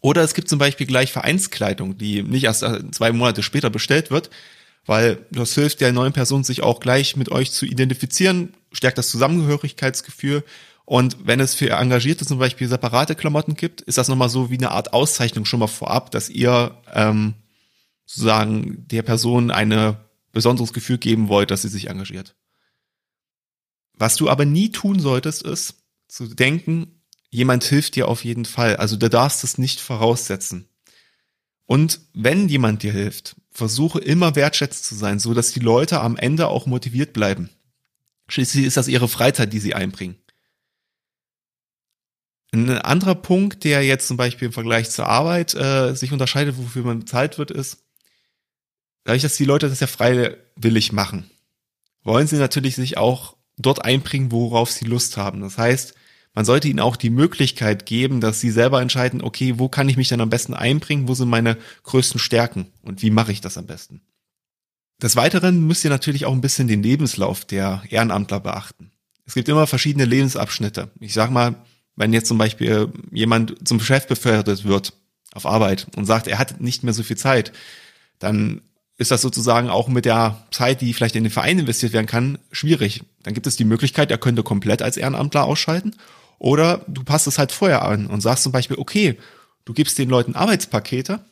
Oder 0.00 0.22
es 0.22 0.34
gibt 0.34 0.48
zum 0.48 0.58
Beispiel 0.58 0.86
gleich 0.86 1.12
Vereinskleidung, 1.12 1.98
die 1.98 2.22
nicht 2.22 2.44
erst 2.44 2.64
zwei 2.92 3.12
Monate 3.12 3.42
später 3.42 3.70
bestellt 3.70 4.10
wird, 4.10 4.30
weil 4.86 5.26
das 5.30 5.54
hilft 5.54 5.80
der 5.80 5.92
neuen 5.92 6.12
Person, 6.12 6.42
sich 6.42 6.62
auch 6.62 6.80
gleich 6.80 7.16
mit 7.16 7.30
euch 7.30 7.52
zu 7.52 7.66
identifizieren, 7.66 8.54
stärkt 8.72 8.98
das 8.98 9.10
Zusammengehörigkeitsgefühl. 9.10 10.42
Und 10.86 11.18
wenn 11.24 11.38
es 11.38 11.54
für 11.54 11.70
Engagierte 11.70 12.26
zum 12.26 12.38
Beispiel 12.38 12.66
separate 12.66 13.14
Klamotten 13.14 13.54
gibt, 13.54 13.82
ist 13.82 13.98
das 13.98 14.08
nochmal 14.08 14.30
so 14.30 14.50
wie 14.50 14.56
eine 14.56 14.70
Art 14.70 14.92
Auszeichnung 14.92 15.44
schon 15.44 15.60
mal 15.60 15.66
vorab, 15.66 16.10
dass 16.10 16.30
ihr 16.30 16.76
ähm, 16.92 17.34
sozusagen 18.06 18.88
der 18.88 19.02
Person 19.02 19.50
eine 19.50 19.98
besonderes 20.32 20.72
Gefühl 20.72 20.98
geben 20.98 21.28
wollt, 21.28 21.50
dass 21.50 21.62
sie 21.62 21.68
sich 21.68 21.88
engagiert. 21.88 22.34
Was 23.94 24.16
du 24.16 24.30
aber 24.30 24.46
nie 24.46 24.70
tun 24.70 24.98
solltest, 24.98 25.42
ist 25.42 25.74
zu 26.08 26.26
denken, 26.26 26.99
jemand 27.30 27.64
hilft 27.64 27.96
dir 27.96 28.08
auf 28.08 28.24
jeden 28.24 28.44
Fall. 28.44 28.76
Also 28.76 28.96
du 28.96 29.08
darfst 29.08 29.44
es 29.44 29.58
nicht 29.58 29.80
voraussetzen. 29.80 30.68
Und 31.66 32.00
wenn 32.12 32.48
jemand 32.48 32.82
dir 32.82 32.92
hilft, 32.92 33.36
versuche 33.50 34.00
immer 34.00 34.34
wertschätzend 34.34 34.84
zu 34.84 34.94
sein, 34.96 35.18
so 35.20 35.34
dass 35.34 35.52
die 35.52 35.60
Leute 35.60 36.00
am 36.00 36.16
Ende 36.16 36.48
auch 36.48 36.66
motiviert 36.66 37.12
bleiben. 37.12 37.50
Schließlich 38.28 38.64
ist 38.64 38.76
das 38.76 38.88
ihre 38.88 39.08
Freizeit, 39.08 39.52
die 39.52 39.60
sie 39.60 39.74
einbringen. 39.74 40.16
Ein 42.52 42.70
anderer 42.70 43.14
Punkt, 43.14 43.62
der 43.62 43.84
jetzt 43.84 44.08
zum 44.08 44.16
Beispiel 44.16 44.46
im 44.46 44.52
Vergleich 44.52 44.90
zur 44.90 45.06
Arbeit 45.06 45.54
äh, 45.54 45.94
sich 45.94 46.12
unterscheidet, 46.12 46.58
wofür 46.58 46.82
man 46.82 47.00
bezahlt 47.00 47.38
wird, 47.38 47.52
ist, 47.52 47.84
dadurch, 49.04 49.22
dass 49.22 49.36
die 49.36 49.44
Leute 49.44 49.68
das 49.68 49.78
ja 49.78 49.86
freiwillig 49.86 50.92
machen, 50.92 51.30
wollen 52.02 52.26
sie 52.26 52.36
natürlich 52.36 52.74
sich 52.74 52.98
auch 52.98 53.36
dort 53.56 53.84
einbringen, 53.84 54.32
worauf 54.32 54.72
sie 54.72 54.84
Lust 54.84 55.16
haben. 55.16 55.40
Das 55.42 55.58
heißt, 55.58 55.94
man 56.34 56.44
sollte 56.44 56.68
ihnen 56.68 56.80
auch 56.80 56.96
die 56.96 57.10
Möglichkeit 57.10 57.86
geben, 57.86 58.20
dass 58.20 58.40
sie 58.40 58.50
selber 58.50 58.80
entscheiden, 58.80 59.22
okay, 59.22 59.58
wo 59.58 59.68
kann 59.68 59.88
ich 59.88 59.96
mich 59.96 60.08
dann 60.08 60.20
am 60.20 60.30
besten 60.30 60.54
einbringen, 60.54 61.08
wo 61.08 61.14
sind 61.14 61.28
meine 61.28 61.56
größten 61.82 62.20
Stärken 62.20 62.66
und 62.82 63.02
wie 63.02 63.10
mache 63.10 63.32
ich 63.32 63.40
das 63.40 63.58
am 63.58 63.66
besten. 63.66 64.00
Des 65.02 65.16
Weiteren 65.16 65.66
müsst 65.66 65.84
ihr 65.84 65.90
natürlich 65.90 66.26
auch 66.26 66.32
ein 66.32 66.42
bisschen 66.42 66.68
den 66.68 66.82
Lebenslauf 66.82 67.44
der 67.44 67.82
Ehrenamtler 67.88 68.38
beachten. 68.38 68.92
Es 69.26 69.34
gibt 69.34 69.48
immer 69.48 69.66
verschiedene 69.66 70.04
Lebensabschnitte. 70.04 70.90
Ich 71.00 71.14
sag 71.14 71.30
mal, 71.30 71.54
wenn 71.96 72.12
jetzt 72.12 72.28
zum 72.28 72.38
Beispiel 72.38 72.92
jemand 73.10 73.66
zum 73.66 73.80
Chef 73.80 74.06
befördert 74.06 74.64
wird 74.64 74.92
auf 75.32 75.46
Arbeit 75.46 75.86
und 75.96 76.04
sagt, 76.04 76.26
er 76.26 76.38
hat 76.38 76.60
nicht 76.60 76.82
mehr 76.82 76.92
so 76.92 77.02
viel 77.02 77.16
Zeit, 77.16 77.52
dann 78.18 78.60
ist 79.00 79.10
das 79.10 79.22
sozusagen 79.22 79.70
auch 79.70 79.88
mit 79.88 80.04
der 80.04 80.46
Zeit, 80.50 80.82
die 80.82 80.92
vielleicht 80.92 81.16
in 81.16 81.24
den 81.24 81.32
Verein 81.32 81.58
investiert 81.58 81.94
werden 81.94 82.06
kann, 82.06 82.38
schwierig. 82.52 83.02
Dann 83.22 83.32
gibt 83.32 83.46
es 83.46 83.56
die 83.56 83.64
Möglichkeit, 83.64 84.10
er 84.10 84.18
könnte 84.18 84.42
komplett 84.42 84.82
als 84.82 84.98
Ehrenamtler 84.98 85.44
ausschalten 85.44 85.96
oder 86.38 86.84
du 86.86 87.02
passt 87.02 87.26
es 87.26 87.38
halt 87.38 87.50
vorher 87.50 87.82
an 87.82 88.08
und 88.08 88.20
sagst 88.20 88.42
zum 88.42 88.52
Beispiel, 88.52 88.76
okay, 88.76 89.18
du 89.64 89.72
gibst 89.72 89.96
den 89.96 90.10
Leuten 90.10 90.34
Arbeitspakete 90.34 91.24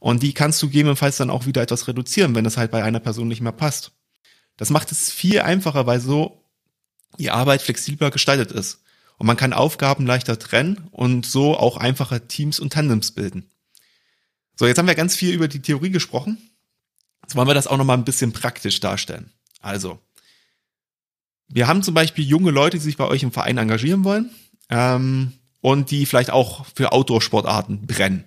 und 0.00 0.22
die 0.22 0.34
kannst 0.34 0.62
du 0.62 0.66
gegebenenfalls 0.66 1.16
dann 1.16 1.30
auch 1.30 1.46
wieder 1.46 1.62
etwas 1.62 1.88
reduzieren, 1.88 2.34
wenn 2.34 2.44
es 2.44 2.58
halt 2.58 2.70
bei 2.70 2.84
einer 2.84 3.00
Person 3.00 3.28
nicht 3.28 3.40
mehr 3.40 3.52
passt. 3.52 3.92
Das 4.58 4.68
macht 4.68 4.92
es 4.92 5.10
viel 5.10 5.40
einfacher, 5.40 5.86
weil 5.86 6.00
so 6.00 6.42
die 7.18 7.30
Arbeit 7.30 7.62
flexibler 7.62 8.10
gestaltet 8.10 8.52
ist. 8.52 8.82
Und 9.16 9.26
man 9.26 9.38
kann 9.38 9.54
Aufgaben 9.54 10.04
leichter 10.04 10.38
trennen 10.38 10.88
und 10.90 11.24
so 11.24 11.56
auch 11.56 11.78
einfacher 11.78 12.28
Teams 12.28 12.60
und 12.60 12.74
Tandems 12.74 13.12
bilden. 13.12 13.48
So, 14.56 14.66
jetzt 14.66 14.76
haben 14.76 14.88
wir 14.88 14.94
ganz 14.94 15.16
viel 15.16 15.32
über 15.32 15.48
die 15.48 15.62
Theorie 15.62 15.90
gesprochen. 15.90 16.36
Jetzt 17.24 17.36
wollen 17.36 17.48
wir 17.48 17.54
das 17.54 17.66
auch 17.66 17.78
nochmal 17.78 17.96
ein 17.96 18.04
bisschen 18.04 18.32
praktisch 18.32 18.80
darstellen. 18.80 19.32
Also, 19.60 19.98
wir 21.48 21.66
haben 21.66 21.82
zum 21.82 21.94
Beispiel 21.94 22.24
junge 22.24 22.50
Leute, 22.50 22.76
die 22.76 22.84
sich 22.84 22.98
bei 22.98 23.06
euch 23.06 23.22
im 23.22 23.32
Verein 23.32 23.56
engagieren 23.56 24.04
wollen 24.04 24.30
ähm, 24.68 25.32
und 25.60 25.90
die 25.90 26.04
vielleicht 26.04 26.30
auch 26.30 26.66
für 26.74 26.92
Outdoor-Sportarten 26.92 27.86
brennen. 27.86 28.24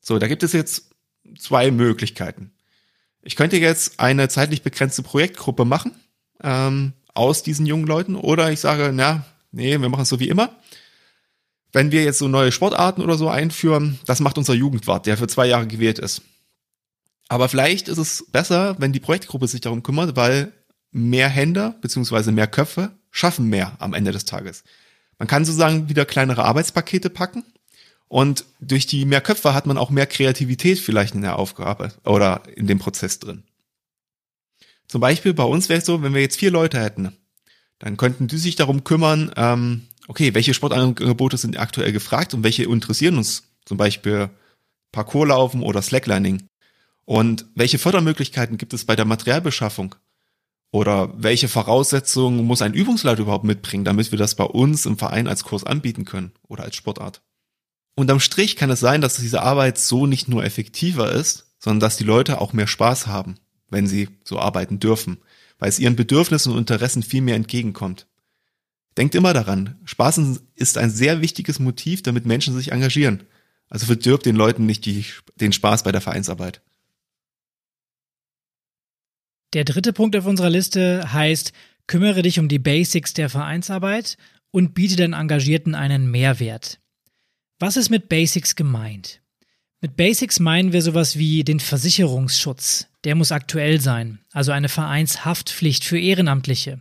So, 0.00 0.18
da 0.18 0.26
gibt 0.26 0.42
es 0.42 0.52
jetzt 0.52 0.90
zwei 1.38 1.70
Möglichkeiten. 1.70 2.52
Ich 3.22 3.36
könnte 3.36 3.58
jetzt 3.58 4.00
eine 4.00 4.28
zeitlich 4.28 4.62
begrenzte 4.62 5.02
Projektgruppe 5.02 5.64
machen 5.64 5.92
ähm, 6.42 6.94
aus 7.14 7.42
diesen 7.42 7.66
jungen 7.66 7.86
Leuten 7.86 8.16
oder 8.16 8.50
ich 8.50 8.60
sage, 8.60 8.90
na, 8.92 9.24
nee, 9.52 9.78
wir 9.78 9.88
machen 9.88 10.02
es 10.02 10.08
so 10.08 10.20
wie 10.20 10.28
immer. 10.28 10.56
Wenn 11.72 11.92
wir 11.92 12.02
jetzt 12.02 12.18
so 12.18 12.26
neue 12.26 12.50
Sportarten 12.50 13.02
oder 13.02 13.16
so 13.16 13.28
einführen, 13.28 14.00
das 14.06 14.20
macht 14.20 14.38
unser 14.38 14.54
Jugendwart, 14.54 15.06
der 15.06 15.16
für 15.16 15.28
zwei 15.28 15.46
Jahre 15.46 15.68
gewählt 15.68 16.00
ist. 16.00 16.22
Aber 17.30 17.48
vielleicht 17.48 17.86
ist 17.86 17.98
es 17.98 18.26
besser, 18.32 18.74
wenn 18.80 18.92
die 18.92 18.98
Projektgruppe 18.98 19.46
sich 19.46 19.60
darum 19.60 19.84
kümmert, 19.84 20.16
weil 20.16 20.52
mehr 20.90 21.28
Hände 21.28 21.76
beziehungsweise 21.80 22.32
mehr 22.32 22.48
Köpfe 22.48 22.90
schaffen 23.12 23.46
mehr 23.46 23.76
am 23.78 23.94
Ende 23.94 24.10
des 24.10 24.24
Tages. 24.24 24.64
Man 25.16 25.28
kann 25.28 25.44
sozusagen 25.44 25.88
wieder 25.88 26.04
kleinere 26.04 26.44
Arbeitspakete 26.44 27.08
packen 27.08 27.44
und 28.08 28.46
durch 28.60 28.88
die 28.88 29.04
mehr 29.04 29.20
Köpfe 29.20 29.54
hat 29.54 29.66
man 29.66 29.78
auch 29.78 29.90
mehr 29.90 30.06
Kreativität 30.06 30.80
vielleicht 30.80 31.14
in 31.14 31.22
der 31.22 31.38
Aufgabe 31.38 31.92
oder 32.04 32.42
in 32.56 32.66
dem 32.66 32.80
Prozess 32.80 33.20
drin. 33.20 33.44
Zum 34.88 35.00
Beispiel 35.00 35.32
bei 35.32 35.44
uns 35.44 35.68
wäre 35.68 35.78
es 35.78 35.86
so, 35.86 36.02
wenn 36.02 36.14
wir 36.14 36.22
jetzt 36.22 36.40
vier 36.40 36.50
Leute 36.50 36.80
hätten, 36.80 37.16
dann 37.78 37.96
könnten 37.96 38.26
die 38.26 38.38
sich 38.38 38.56
darum 38.56 38.82
kümmern, 38.82 39.30
ähm, 39.36 39.86
okay, 40.08 40.34
welche 40.34 40.52
Sportangebote 40.52 41.36
sind 41.36 41.60
aktuell 41.60 41.92
gefragt 41.92 42.34
und 42.34 42.42
welche 42.42 42.64
interessieren 42.64 43.18
uns, 43.18 43.44
zum 43.66 43.76
Beispiel 43.76 44.30
Parkourlaufen 44.90 45.62
oder 45.62 45.80
Slacklining. 45.80 46.49
Und 47.10 47.46
welche 47.56 47.80
Fördermöglichkeiten 47.80 48.56
gibt 48.56 48.72
es 48.72 48.84
bei 48.84 48.94
der 48.94 49.04
Materialbeschaffung? 49.04 49.96
Oder 50.70 51.12
welche 51.16 51.48
Voraussetzungen 51.48 52.44
muss 52.44 52.62
ein 52.62 52.72
Übungsleiter 52.72 53.22
überhaupt 53.22 53.42
mitbringen, 53.42 53.84
damit 53.84 54.12
wir 54.12 54.16
das 54.16 54.36
bei 54.36 54.44
uns 54.44 54.86
im 54.86 54.96
Verein 54.96 55.26
als 55.26 55.42
Kurs 55.42 55.64
anbieten 55.64 56.04
können 56.04 56.30
oder 56.46 56.62
als 56.62 56.76
Sportart? 56.76 57.20
Unterm 57.96 58.20
Strich 58.20 58.54
kann 58.54 58.70
es 58.70 58.78
sein, 58.78 59.00
dass 59.00 59.16
diese 59.16 59.42
Arbeit 59.42 59.76
so 59.76 60.06
nicht 60.06 60.28
nur 60.28 60.44
effektiver 60.44 61.10
ist, 61.10 61.52
sondern 61.58 61.80
dass 61.80 61.96
die 61.96 62.04
Leute 62.04 62.40
auch 62.40 62.52
mehr 62.52 62.68
Spaß 62.68 63.08
haben, 63.08 63.40
wenn 63.70 63.88
sie 63.88 64.10
so 64.22 64.38
arbeiten 64.38 64.78
dürfen, 64.78 65.18
weil 65.58 65.68
es 65.68 65.80
ihren 65.80 65.96
Bedürfnissen 65.96 66.52
und 66.52 66.58
Interessen 66.58 67.02
viel 67.02 67.22
mehr 67.22 67.34
entgegenkommt. 67.34 68.06
Denkt 68.96 69.16
immer 69.16 69.32
daran, 69.32 69.80
Spaß 69.84 70.20
ist 70.54 70.78
ein 70.78 70.90
sehr 70.90 71.20
wichtiges 71.22 71.58
Motiv, 71.58 72.02
damit 72.02 72.24
Menschen 72.24 72.54
sich 72.54 72.70
engagieren. 72.70 73.24
Also 73.68 73.86
verdirbt 73.86 74.26
den 74.26 74.36
Leuten 74.36 74.64
nicht 74.64 74.86
die, 74.86 75.06
den 75.34 75.52
Spaß 75.52 75.82
bei 75.82 75.90
der 75.90 76.00
Vereinsarbeit. 76.00 76.62
Der 79.52 79.64
dritte 79.64 79.92
Punkt 79.92 80.14
auf 80.16 80.26
unserer 80.26 80.50
Liste 80.50 81.12
heißt, 81.12 81.52
kümmere 81.86 82.22
dich 82.22 82.38
um 82.38 82.48
die 82.48 82.60
Basics 82.60 83.14
der 83.14 83.28
Vereinsarbeit 83.28 84.16
und 84.52 84.74
biete 84.74 84.96
den 84.96 85.12
Engagierten 85.12 85.74
einen 85.74 86.10
Mehrwert. 86.10 86.78
Was 87.58 87.76
ist 87.76 87.90
mit 87.90 88.08
Basics 88.08 88.54
gemeint? 88.54 89.20
Mit 89.80 89.96
Basics 89.96 90.40
meinen 90.40 90.72
wir 90.72 90.82
sowas 90.82 91.18
wie 91.18 91.42
den 91.42 91.58
Versicherungsschutz. 91.58 92.86
Der 93.04 93.14
muss 93.14 93.32
aktuell 93.32 93.80
sein, 93.80 94.20
also 94.32 94.52
eine 94.52 94.68
Vereinshaftpflicht 94.68 95.84
für 95.84 95.98
Ehrenamtliche. 95.98 96.80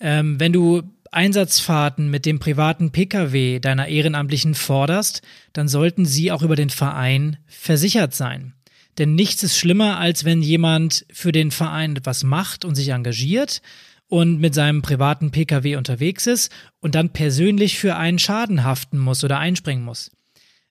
Ähm, 0.00 0.38
wenn 0.38 0.52
du 0.52 0.82
Einsatzfahrten 1.10 2.10
mit 2.10 2.26
dem 2.26 2.38
privaten 2.38 2.90
Pkw 2.90 3.60
deiner 3.60 3.88
Ehrenamtlichen 3.88 4.54
forderst, 4.54 5.22
dann 5.52 5.68
sollten 5.68 6.04
sie 6.04 6.32
auch 6.32 6.42
über 6.42 6.56
den 6.56 6.70
Verein 6.70 7.38
versichert 7.46 8.14
sein. 8.14 8.54
Denn 8.98 9.14
nichts 9.14 9.42
ist 9.44 9.56
schlimmer, 9.56 9.98
als 9.98 10.24
wenn 10.24 10.42
jemand 10.42 11.06
für 11.12 11.32
den 11.32 11.50
Verein 11.50 11.96
etwas 11.96 12.24
macht 12.24 12.64
und 12.64 12.74
sich 12.74 12.88
engagiert 12.88 13.62
und 14.08 14.40
mit 14.40 14.54
seinem 14.54 14.82
privaten 14.82 15.30
Pkw 15.30 15.76
unterwegs 15.76 16.26
ist 16.26 16.52
und 16.80 16.94
dann 16.94 17.10
persönlich 17.10 17.78
für 17.78 17.96
einen 17.96 18.18
Schaden 18.18 18.64
haften 18.64 18.98
muss 18.98 19.22
oder 19.22 19.38
einspringen 19.38 19.84
muss. 19.84 20.10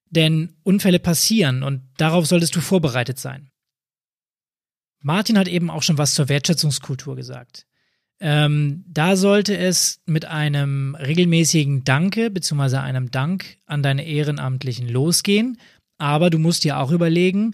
Denn 0.09 0.53
Unfälle 0.63 0.99
passieren 0.99 1.63
und 1.63 1.81
darauf 1.97 2.25
solltest 2.25 2.55
du 2.55 2.61
vorbereitet 2.61 3.19
sein. 3.19 3.49
Martin 5.01 5.37
hat 5.37 5.47
eben 5.47 5.69
auch 5.69 5.83
schon 5.83 5.97
was 5.97 6.13
zur 6.13 6.27
Wertschätzungskultur 6.27 7.15
gesagt. 7.15 7.65
Ähm, 8.19 8.83
da 8.87 9.15
sollte 9.15 9.55
es 9.55 10.01
mit 10.05 10.25
einem 10.25 10.95
regelmäßigen 10.95 11.83
Danke 11.83 12.31
bzw. 12.31 12.77
einem 12.77 13.11
Dank 13.11 13.57
an 13.67 13.83
deine 13.83 14.05
Ehrenamtlichen 14.05 14.89
losgehen, 14.89 15.59
aber 15.99 16.29
du 16.29 16.39
musst 16.39 16.63
dir 16.63 16.79
auch 16.79 16.91
überlegen, 16.91 17.53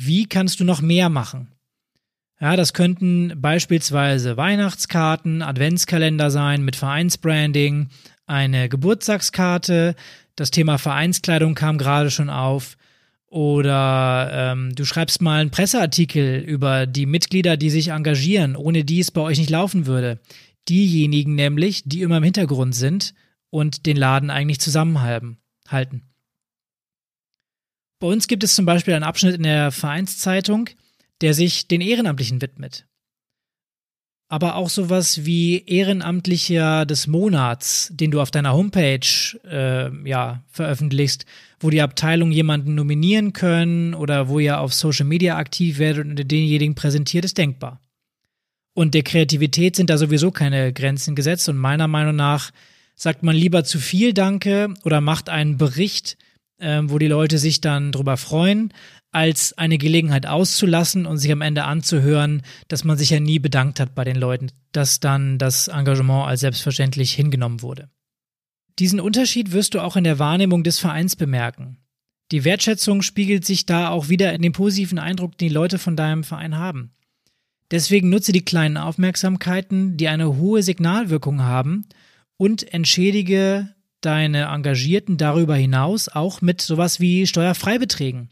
wie 0.00 0.26
kannst 0.26 0.60
du 0.60 0.64
noch 0.64 0.80
mehr 0.80 1.08
machen? 1.08 1.48
Ja, 2.40 2.54
das 2.54 2.72
könnten 2.72 3.32
beispielsweise 3.40 4.36
Weihnachtskarten, 4.36 5.42
Adventskalender 5.42 6.30
sein 6.30 6.64
mit 6.64 6.76
Vereinsbranding, 6.76 7.88
eine 8.24 8.68
Geburtstagskarte, 8.68 9.96
das 10.36 10.52
Thema 10.52 10.78
Vereinskleidung 10.78 11.56
kam 11.56 11.78
gerade 11.78 12.12
schon 12.12 12.30
auf 12.30 12.76
Oder 13.26 14.30
ähm, 14.32 14.74
du 14.76 14.84
schreibst 14.84 15.20
mal 15.20 15.40
einen 15.40 15.50
Presseartikel 15.50 16.38
über 16.38 16.86
die 16.86 17.06
Mitglieder, 17.06 17.56
die 17.56 17.70
sich 17.70 17.88
engagieren, 17.88 18.54
ohne 18.54 18.84
die 18.84 19.00
es 19.00 19.10
bei 19.10 19.20
euch 19.20 19.38
nicht 19.38 19.50
laufen 19.50 19.86
würde. 19.86 20.20
Diejenigen 20.68 21.34
nämlich, 21.34 21.82
die 21.84 22.02
immer 22.02 22.18
im 22.18 22.22
Hintergrund 22.22 22.74
sind 22.74 23.14
und 23.50 23.84
den 23.84 23.96
Laden 23.96 24.30
eigentlich 24.30 24.60
zusammenhalten. 24.60 26.07
Bei 28.00 28.06
uns 28.06 28.28
gibt 28.28 28.44
es 28.44 28.54
zum 28.54 28.64
Beispiel 28.64 28.94
einen 28.94 29.04
Abschnitt 29.04 29.36
in 29.36 29.42
der 29.42 29.72
Vereinszeitung, 29.72 30.70
der 31.20 31.34
sich 31.34 31.66
den 31.66 31.80
Ehrenamtlichen 31.80 32.40
widmet 32.40 32.88
aber 34.28 34.56
auch 34.56 34.68
sowas 34.68 35.24
wie 35.24 35.64
Ehrenamtlicher 35.66 36.84
des 36.84 37.06
Monats, 37.06 37.90
den 37.92 38.10
du 38.10 38.20
auf 38.20 38.30
deiner 38.30 38.52
Homepage 38.52 39.00
äh, 39.50 39.90
ja, 40.08 40.44
veröffentlichst, 40.50 41.24
wo 41.60 41.70
die 41.70 41.80
Abteilung 41.80 42.30
jemanden 42.30 42.74
nominieren 42.74 43.32
können 43.32 43.94
oder 43.94 44.28
wo 44.28 44.38
ihr 44.38 44.60
auf 44.60 44.74
Social 44.74 45.06
Media 45.06 45.36
aktiv 45.36 45.78
werdet 45.78 46.06
und 46.06 46.30
denjenigen 46.30 46.74
präsentiert, 46.74 47.24
ist 47.24 47.38
denkbar. 47.38 47.80
Und 48.74 48.94
der 48.94 49.02
Kreativität 49.02 49.76
sind 49.76 49.88
da 49.88 49.96
sowieso 49.96 50.30
keine 50.30 50.72
Grenzen 50.74 51.16
gesetzt 51.16 51.48
und 51.48 51.56
meiner 51.56 51.88
Meinung 51.88 52.14
nach 52.14 52.50
sagt 52.94 53.22
man 53.22 53.34
lieber 53.34 53.64
zu 53.64 53.78
viel 53.78 54.12
Danke 54.12 54.74
oder 54.84 55.00
macht 55.00 55.30
einen 55.30 55.56
Bericht, 55.56 56.18
äh, 56.58 56.82
wo 56.84 56.98
die 56.98 57.08
Leute 57.08 57.38
sich 57.38 57.60
dann 57.60 57.92
drüber 57.92 58.16
freuen, 58.16 58.72
als 59.10 59.56
eine 59.56 59.78
Gelegenheit 59.78 60.26
auszulassen 60.26 61.06
und 61.06 61.18
sich 61.18 61.32
am 61.32 61.40
Ende 61.40 61.64
anzuhören, 61.64 62.42
dass 62.68 62.84
man 62.84 62.98
sich 62.98 63.10
ja 63.10 63.20
nie 63.20 63.38
bedankt 63.38 63.80
hat 63.80 63.94
bei 63.94 64.04
den 64.04 64.16
Leuten, 64.16 64.50
dass 64.72 65.00
dann 65.00 65.38
das 65.38 65.68
Engagement 65.68 66.26
als 66.26 66.40
selbstverständlich 66.40 67.12
hingenommen 67.12 67.62
wurde. 67.62 67.88
Diesen 68.78 69.00
Unterschied 69.00 69.52
wirst 69.52 69.74
du 69.74 69.80
auch 69.80 69.96
in 69.96 70.04
der 70.04 70.18
Wahrnehmung 70.18 70.62
des 70.62 70.78
Vereins 70.78 71.16
bemerken. 71.16 71.78
Die 72.30 72.44
Wertschätzung 72.44 73.02
spiegelt 73.02 73.44
sich 73.44 73.64
da 73.64 73.88
auch 73.88 74.08
wieder 74.08 74.34
in 74.34 74.42
dem 74.42 74.52
positiven 74.52 74.98
Eindruck, 74.98 75.38
den 75.38 75.48
die 75.48 75.54
Leute 75.54 75.78
von 75.78 75.96
deinem 75.96 76.24
Verein 76.24 76.56
haben. 76.56 76.92
Deswegen 77.70 78.10
nutze 78.10 78.32
die 78.32 78.44
kleinen 78.44 78.76
Aufmerksamkeiten, 78.76 79.96
die 79.96 80.08
eine 80.08 80.36
hohe 80.36 80.62
Signalwirkung 80.62 81.42
haben 81.42 81.86
und 82.36 82.72
entschädige 82.72 83.74
deine 84.00 84.46
Engagierten 84.46 85.16
darüber 85.16 85.56
hinaus 85.56 86.08
auch 86.08 86.40
mit 86.40 86.60
sowas 86.60 87.00
wie 87.00 87.26
Steuerfreibeträgen. 87.26 88.30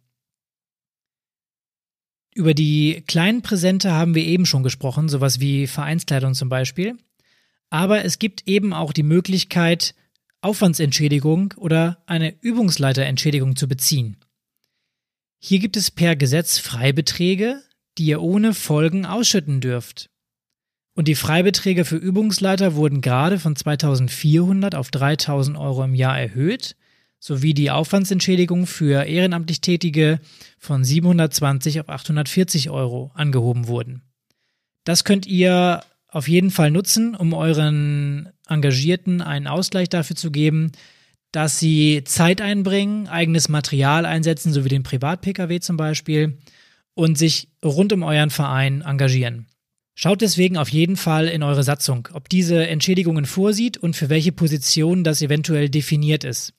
Über 2.34 2.52
die 2.52 3.02
kleinen 3.06 3.42
Präsente 3.42 3.92
haben 3.92 4.14
wir 4.14 4.24
eben 4.24 4.44
schon 4.44 4.62
gesprochen, 4.62 5.08
sowas 5.08 5.40
wie 5.40 5.66
Vereinskleidung 5.66 6.34
zum 6.34 6.48
Beispiel. 6.48 6.98
Aber 7.70 8.04
es 8.04 8.18
gibt 8.18 8.46
eben 8.46 8.72
auch 8.72 8.92
die 8.92 9.02
Möglichkeit, 9.02 9.94
Aufwandsentschädigung 10.42 11.54
oder 11.56 12.02
eine 12.06 12.34
Übungsleiterentschädigung 12.40 13.56
zu 13.56 13.68
beziehen. 13.68 14.18
Hier 15.38 15.58
gibt 15.58 15.76
es 15.76 15.90
per 15.90 16.14
Gesetz 16.14 16.58
Freibeträge, 16.58 17.62
die 17.98 18.06
ihr 18.06 18.20
ohne 18.20 18.54
Folgen 18.54 19.06
ausschütten 19.06 19.60
dürft. 19.60 20.10
Und 20.96 21.08
die 21.08 21.14
Freibeträge 21.14 21.84
für 21.84 21.96
Übungsleiter 21.96 22.74
wurden 22.74 23.02
gerade 23.02 23.38
von 23.38 23.54
2400 23.54 24.74
auf 24.74 24.90
3000 24.90 25.56
Euro 25.56 25.84
im 25.84 25.94
Jahr 25.94 26.18
erhöht 26.18 26.74
sowie 27.18 27.54
die 27.54 27.70
Aufwandsentschädigung 27.70 28.66
für 28.66 29.04
ehrenamtlich 29.04 29.60
Tätige 29.60 30.20
von 30.58 30.84
720 30.84 31.80
auf 31.80 31.88
840 31.88 32.70
Euro 32.70 33.10
angehoben 33.14 33.66
wurden. 33.68 34.02
Das 34.84 35.04
könnt 35.04 35.26
ihr 35.26 35.82
auf 36.08 36.28
jeden 36.28 36.50
Fall 36.50 36.70
nutzen, 36.70 37.14
um 37.14 37.34
euren 37.34 38.28
Engagierten 38.48 39.20
einen 39.20 39.48
Ausgleich 39.48 39.88
dafür 39.88 40.16
zu 40.16 40.30
geben, 40.30 40.72
dass 41.32 41.58
sie 41.58 42.02
Zeit 42.04 42.40
einbringen, 42.40 43.08
eigenes 43.08 43.48
Material 43.48 44.06
einsetzen, 44.06 44.52
so 44.52 44.64
wie 44.64 44.70
den 44.70 44.84
Privat-Pkw 44.84 45.60
zum 45.60 45.76
Beispiel, 45.76 46.38
und 46.94 47.18
sich 47.18 47.48
rund 47.62 47.92
um 47.92 48.02
euren 48.02 48.30
Verein 48.30 48.82
engagieren. 48.82 49.46
Schaut 49.98 50.20
deswegen 50.20 50.58
auf 50.58 50.68
jeden 50.68 50.96
Fall 50.96 51.26
in 51.26 51.42
eure 51.42 51.62
Satzung, 51.62 52.06
ob 52.12 52.28
diese 52.28 52.66
Entschädigungen 52.66 53.24
vorsieht 53.24 53.78
und 53.78 53.96
für 53.96 54.10
welche 54.10 54.30
Position 54.30 55.04
das 55.04 55.22
eventuell 55.22 55.70
definiert 55.70 56.22
ist. 56.22 56.52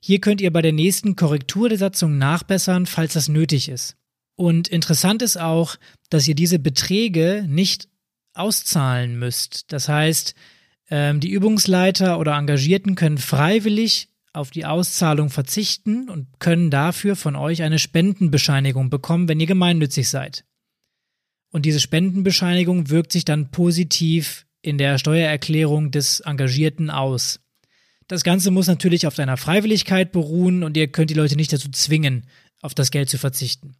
Hier 0.00 0.20
könnt 0.20 0.40
ihr 0.40 0.52
bei 0.52 0.60
der 0.60 0.72
nächsten 0.72 1.14
Korrektur 1.14 1.68
der 1.68 1.78
Satzung 1.78 2.18
nachbessern, 2.18 2.86
falls 2.86 3.12
das 3.12 3.28
nötig 3.28 3.68
ist. 3.68 3.96
Und 4.34 4.66
interessant 4.66 5.22
ist 5.22 5.36
auch, 5.36 5.76
dass 6.10 6.26
ihr 6.26 6.34
diese 6.34 6.58
Beträge 6.58 7.44
nicht 7.48 7.88
auszahlen 8.34 9.16
müsst. 9.20 9.72
Das 9.72 9.88
heißt, 9.88 10.34
ähm, 10.90 11.20
die 11.20 11.30
Übungsleiter 11.30 12.18
oder 12.18 12.36
Engagierten 12.36 12.96
können 12.96 13.18
freiwillig 13.18 14.08
auf 14.32 14.50
die 14.50 14.66
Auszahlung 14.66 15.30
verzichten 15.30 16.08
und 16.08 16.26
können 16.40 16.70
dafür 16.72 17.14
von 17.14 17.36
euch 17.36 17.62
eine 17.62 17.78
Spendenbescheinigung 17.78 18.90
bekommen, 18.90 19.28
wenn 19.28 19.38
ihr 19.38 19.46
gemeinnützig 19.46 20.08
seid. 20.08 20.44
Und 21.50 21.64
diese 21.64 21.80
Spendenbescheinigung 21.80 22.90
wirkt 22.90 23.12
sich 23.12 23.24
dann 23.24 23.50
positiv 23.50 24.46
in 24.60 24.78
der 24.78 24.98
Steuererklärung 24.98 25.90
des 25.90 26.20
Engagierten 26.20 26.90
aus. 26.90 27.40
Das 28.06 28.24
Ganze 28.24 28.50
muss 28.50 28.66
natürlich 28.66 29.06
auf 29.06 29.14
deiner 29.14 29.36
Freiwilligkeit 29.36 30.12
beruhen 30.12 30.62
und 30.62 30.76
ihr 30.76 30.88
könnt 30.88 31.10
die 31.10 31.14
Leute 31.14 31.36
nicht 31.36 31.52
dazu 31.52 31.70
zwingen, 31.70 32.26
auf 32.62 32.74
das 32.74 32.90
Geld 32.90 33.08
zu 33.08 33.18
verzichten. 33.18 33.76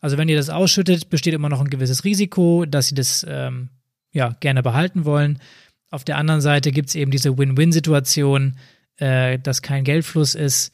Also 0.00 0.18
wenn 0.18 0.28
ihr 0.28 0.36
das 0.36 0.50
ausschüttet, 0.50 1.10
besteht 1.10 1.34
immer 1.34 1.48
noch 1.48 1.60
ein 1.60 1.70
gewisses 1.70 2.04
Risiko, 2.04 2.64
dass 2.64 2.88
sie 2.88 2.94
das 2.94 3.24
ähm, 3.28 3.70
ja 4.12 4.36
gerne 4.40 4.62
behalten 4.62 5.04
wollen. 5.04 5.38
Auf 5.90 6.04
der 6.04 6.16
anderen 6.16 6.40
Seite 6.40 6.72
gibt 6.72 6.88
es 6.88 6.94
eben 6.94 7.10
diese 7.10 7.38
Win-Win-Situation, 7.38 8.56
äh, 8.96 9.38
dass 9.38 9.62
kein 9.62 9.84
Geldfluss 9.84 10.34
ist, 10.34 10.72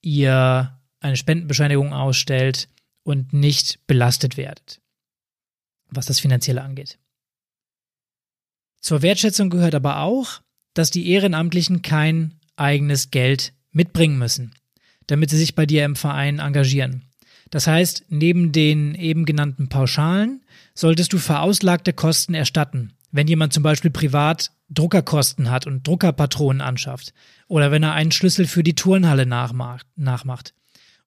ihr 0.00 0.78
eine 1.00 1.16
Spendenbescheinigung 1.16 1.92
ausstellt 1.92 2.68
und 3.02 3.32
nicht 3.32 3.86
belastet 3.86 4.36
werdet, 4.36 4.80
was 5.96 6.06
das 6.06 6.20
Finanzielle 6.20 6.62
angeht. 6.62 6.98
Zur 8.80 9.02
Wertschätzung 9.02 9.50
gehört 9.50 9.74
aber 9.74 10.00
auch, 10.00 10.42
dass 10.74 10.90
die 10.90 11.08
Ehrenamtlichen 11.10 11.82
kein 11.82 12.34
eigenes 12.56 13.10
Geld 13.10 13.52
mitbringen 13.72 14.18
müssen, 14.18 14.54
damit 15.06 15.30
sie 15.30 15.38
sich 15.38 15.54
bei 15.54 15.66
dir 15.66 15.84
im 15.84 15.96
Verein 15.96 16.38
engagieren. 16.38 17.02
Das 17.50 17.66
heißt, 17.66 18.06
neben 18.08 18.52
den 18.52 18.94
eben 18.94 19.24
genannten 19.24 19.68
Pauschalen 19.68 20.44
solltest 20.74 21.12
du 21.12 21.18
verauslagte 21.18 21.92
Kosten 21.92 22.34
erstatten. 22.34 22.92
Wenn 23.12 23.28
jemand 23.28 23.52
zum 23.52 23.62
Beispiel 23.62 23.90
privat 23.90 24.50
Druckerkosten 24.70 25.50
hat 25.50 25.66
und 25.66 25.86
Druckerpatronen 25.86 26.60
anschafft. 26.60 27.12
Oder 27.46 27.70
wenn 27.70 27.82
er 27.82 27.92
einen 27.92 28.12
Schlüssel 28.12 28.46
für 28.46 28.62
die 28.62 28.74
Turnhalle 28.74 29.26
nachmacht. 29.26 29.86
nachmacht. 29.96 30.54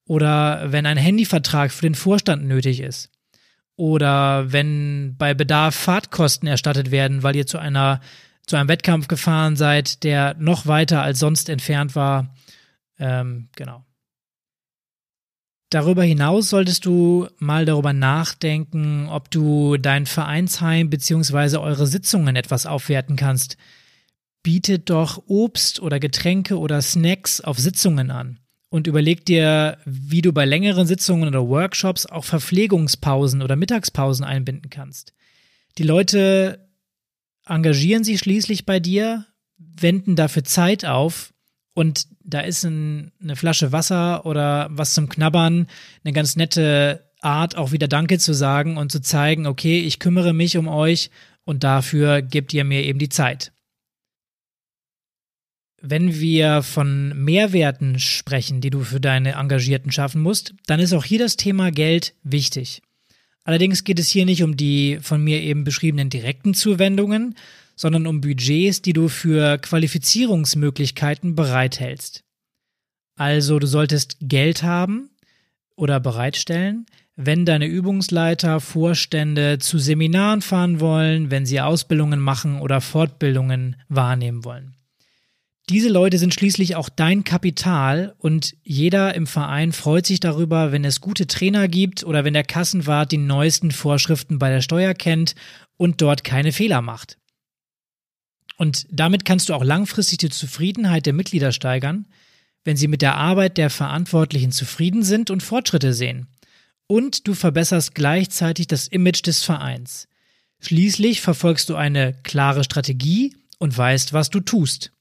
Oder 0.06 0.71
wenn 0.71 0.86
ein 0.86 0.97
Handyvertrag 0.97 1.71
für 1.71 1.82
den 1.82 1.95
Vorstand 1.95 2.45
nötig 2.45 2.80
ist. 2.80 3.10
Oder 3.78 4.52
wenn 4.52 5.16
bei 5.18 5.36
Bedarf 5.36 5.76
Fahrtkosten 5.76 6.48
erstattet 6.48 6.92
werden, 6.92 7.24
weil 7.24 7.36
ihr 7.36 7.46
zu 7.46 7.60
einer 7.60 8.02
zu 8.48 8.56
einem 8.56 8.70
Wettkampf 8.70 9.08
gefahren 9.08 9.56
seid, 9.56 10.04
der 10.04 10.36
noch 10.40 10.66
weiter 10.66 11.02
als 11.02 11.20
sonst 11.20 11.50
entfernt 11.50 11.96
war. 11.96 12.34
Ähm, 12.98 13.50
genau. 13.56 13.84
Darüber 15.70 16.04
hinaus 16.04 16.50
solltest 16.50 16.86
du 16.86 17.28
mal 17.40 17.66
darüber 17.66 17.92
nachdenken, 17.92 19.10
ob 19.10 19.30
du 19.30 19.76
dein 19.76 20.06
Vereinsheim 20.06 20.90
bzw. 20.90 21.58
eure 21.58 21.86
Sitzungen 21.88 22.38
etwas 22.38 22.66
aufwerten 22.66 23.18
kannst. 23.18 23.58
Bietet 24.44 24.90
doch 24.90 25.22
Obst 25.28 25.82
oder 25.82 26.00
Getränke 26.00 26.58
oder 26.58 26.82
Snacks 26.82 27.42
auf 27.42 27.60
Sitzungen 27.60 28.12
an 28.12 28.40
und 28.78 28.86
überleg 28.86 29.26
dir, 29.26 29.80
wie 29.86 30.22
du 30.22 30.32
bei 30.32 30.46
längeren 30.46 30.86
Sitzungen 30.86 31.28
oder 31.28 31.48
Workshops 31.48 32.06
auch 32.06 32.24
Verpflegungspausen 32.24 33.42
oder 33.42 33.56
Mittagspausen 33.56 34.24
einbinden 34.24 34.70
kannst. 34.70 35.13
Die 35.80 35.84
Leute 35.84 36.70
engagieren 37.48 38.04
sich 38.04 38.20
schließlich 38.20 38.68
bei 38.68 38.80
dir, 38.80 39.26
wenden 39.58 40.16
dafür 40.16 40.44
Zeit 40.44 40.86
auf 40.86 41.34
und 41.74 42.08
da 42.24 42.42
ist 42.42 42.66
ein, 42.66 43.12
eine 43.20 43.36
Flasche 43.36 43.72
Wasser 43.72 44.28
oder 44.28 44.68
was 44.70 44.94
zum 44.94 45.10
Knabbern 45.10 45.68
eine 46.04 46.13
ganz 46.13 46.36
nette 46.36 47.10
Art, 47.20 47.58
auch 47.58 47.72
wieder 47.72 47.88
Danke 47.88 48.20
zu 48.20 48.34
sagen 48.34 48.78
und 48.78 48.92
zu 48.92 49.02
zeigen, 49.02 49.48
okay, 49.48 49.80
ich 49.80 49.98
kümmere 49.98 50.34
mich 50.34 50.56
um 50.56 50.68
euch 50.68 51.10
und 51.46 51.63
dafür 51.63 52.22
gebt 52.22 52.54
ihr 52.54 52.63
mir 52.63 52.84
eben 52.84 53.00
die 53.00 53.10
Zeit. 53.10 53.54
Wenn 55.89 56.19
wir 56.19 56.63
von 56.63 57.13
Mehrwerten 57.23 57.97
sprechen, 57.97 58.60
die 58.60 58.71
du 58.71 58.84
für 58.84 59.00
deine 59.00 59.36
Engagierten 59.36 59.89
schaffen 59.89 60.21
musst, 60.21 60.54
dann 60.65 60.82
ist 60.82 60.91
auch 60.91 61.06
hier 61.06 61.19
das 61.19 61.38
Thema 61.38 61.71
Geld 61.71 62.13
wichtig. 62.23 62.82
Allerdings 63.45 63.86
geht 63.86 63.97
es 63.97 64.10
hier 64.10 64.26
nicht 64.26 64.43
um 64.43 64.58
die 64.58 65.00
von 65.02 65.23
mir 65.23 65.41
eben 65.41 65.63
beschriebenen 65.63 66.10
direkten 66.10 66.54
Zuwendungen, 66.54 67.36
sondern 67.78 68.06
um 68.06 68.19
Budgets, 68.19 68.82
die 68.82 68.91
du 68.91 69.08
für 69.08 69.60
Qualifizierungsmöglichkeiten 69.60 71.36
bereithältst. 71.36 72.26
Also 73.15 73.58
du 73.58 73.65
solltest 73.65 74.17
Geld 74.19 74.63
haben 74.63 75.10
oder 75.78 76.02
bereitstellen, 76.02 76.86
wenn 77.15 77.45
deine 77.45 77.67
Übungsleiter, 77.67 78.60
Vorstände 78.60 79.60
zu 79.60 79.80
Seminaren 79.80 80.41
fahren 80.41 80.82
wollen, 80.82 81.32
wenn 81.32 81.45
sie 81.45 81.62
Ausbildungen 81.62 82.19
machen 82.19 82.60
oder 82.60 82.82
Fortbildungen 82.82 83.78
wahrnehmen 83.88 84.43
wollen. 84.43 84.77
Diese 85.70 85.90
Leute 85.90 86.18
sind 86.18 86.34
schließlich 86.34 86.78
auch 86.78 86.88
dein 86.88 87.26
Kapital 87.26 88.16
und 88.20 88.56
jeder 88.64 89.14
im 89.16 89.28
Verein 89.28 89.74
freut 89.74 90.06
sich 90.06 90.22
darüber, 90.22 90.72
wenn 90.72 90.86
es 90.86 91.02
gute 91.02 91.28
Trainer 91.28 91.68
gibt 91.68 92.06
oder 92.06 92.24
wenn 92.24 92.34
der 92.34 92.46
Kassenwart 92.46 93.12
die 93.12 93.18
neuesten 93.18 93.72
Vorschriften 93.72 94.40
bei 94.40 94.50
der 94.50 94.62
Steuer 94.62 94.94
kennt 94.94 95.36
und 95.76 96.02
dort 96.02 96.24
keine 96.24 96.54
Fehler 96.54 96.82
macht. 96.82 97.18
Und 98.56 98.88
damit 98.90 99.26
kannst 99.26 99.50
du 99.50 99.54
auch 99.54 99.64
langfristig 99.64 100.20
die 100.20 100.30
Zufriedenheit 100.30 101.06
der 101.06 101.12
Mitglieder 101.12 101.52
steigern, 101.52 102.08
wenn 102.64 102.78
sie 102.78 102.88
mit 102.88 103.02
der 103.02 103.18
Arbeit 103.18 103.58
der 103.58 103.70
Verantwortlichen 103.70 104.54
zufrieden 104.54 105.04
sind 105.04 105.30
und 105.30 105.44
Fortschritte 105.44 105.94
sehen. 105.94 106.28
Und 106.88 107.28
du 107.28 107.34
verbesserst 107.34 107.94
gleichzeitig 107.94 108.68
das 108.68 108.88
Image 108.88 109.28
des 109.28 109.44
Vereins. 109.44 110.08
Schließlich 110.62 111.20
verfolgst 111.20 111.70
du 111.70 111.76
eine 111.76 112.14
klare 112.24 112.64
Strategie 112.64 113.36
und 113.60 113.78
weißt, 113.78 114.14
was 114.14 114.30
du 114.30 114.40
tust. 114.40 114.94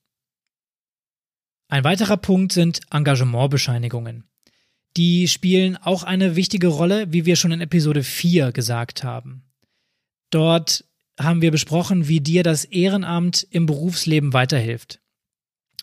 Ein 1.69 1.85
weiterer 1.85 2.17
Punkt 2.17 2.53
sind 2.53 2.81
Engagementbescheinigungen. 2.91 4.25
Die 4.97 5.29
spielen 5.29 5.77
auch 5.77 6.05
eine 6.05 6.37
wichtige 6.37 6.69
Rolle, 6.69 7.13
wie 7.13 7.27
wir 7.27 7.37
schon 7.37 7.53
in 7.53 7.61
Episode 7.61 8.03
4 8.03 8.53
gesagt 8.53 9.05
haben. 9.05 9.45
Dort 10.31 10.85
haben 11.19 11.43
wir 11.43 11.51
besprochen, 11.51 12.09
wie 12.09 12.21
dir 12.21 12.43
das 12.43 12.65
Ehrenamt 12.65 13.47
im 13.51 13.67
Berufsleben 13.67 14.33
weiterhilft. 14.33 15.01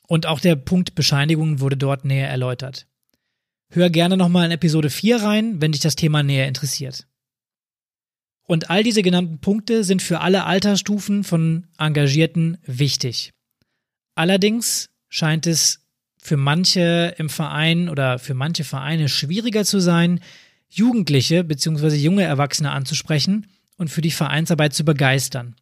Und 0.08 0.26
auch 0.26 0.40
der 0.40 0.56
Punkt 0.56 0.96
Bescheinigungen 0.96 1.60
wurde 1.60 1.78
dort 1.78 2.06
näher 2.06 2.30
erläutert. 2.30 2.88
Hör 3.70 3.90
gerne 3.90 4.18
nochmal 4.18 4.46
in 4.46 4.52
Episode 4.52 4.90
4 4.90 5.18
rein, 5.18 5.62
wenn 5.62 5.72
dich 5.72 5.82
das 5.82 5.96
Thema 5.96 6.24
näher 6.24 6.48
interessiert. 6.48 7.08
Und 8.46 8.70
all 8.70 8.84
diese 8.84 9.02
genannten 9.02 9.40
Punkte 9.40 9.84
sind 9.84 10.02
für 10.02 10.20
alle 10.20 10.46
Altersstufen 10.46 11.24
von 11.24 11.68
Engagierten 11.78 12.58
wichtig. 12.66 13.34
Allerdings 14.16 14.90
scheint 15.14 15.46
es 15.46 15.86
für 16.18 16.38
manche 16.38 17.14
im 17.20 17.30
Verein 17.30 17.88
oder 17.88 18.18
für 18.18 18.34
manche 18.34 18.64
Vereine 18.64 19.10
schwieriger 19.10 19.64
zu 19.64 19.80
sein, 19.80 20.22
Jugendliche 20.70 21.44
bzw. 21.44 21.96
junge 21.98 22.24
Erwachsene 22.24 22.72
anzusprechen 22.72 23.46
und 23.78 23.90
für 23.90 24.02
die 24.02 24.10
Vereinsarbeit 24.10 24.74
zu 24.74 24.84
begeistern. 24.84 25.56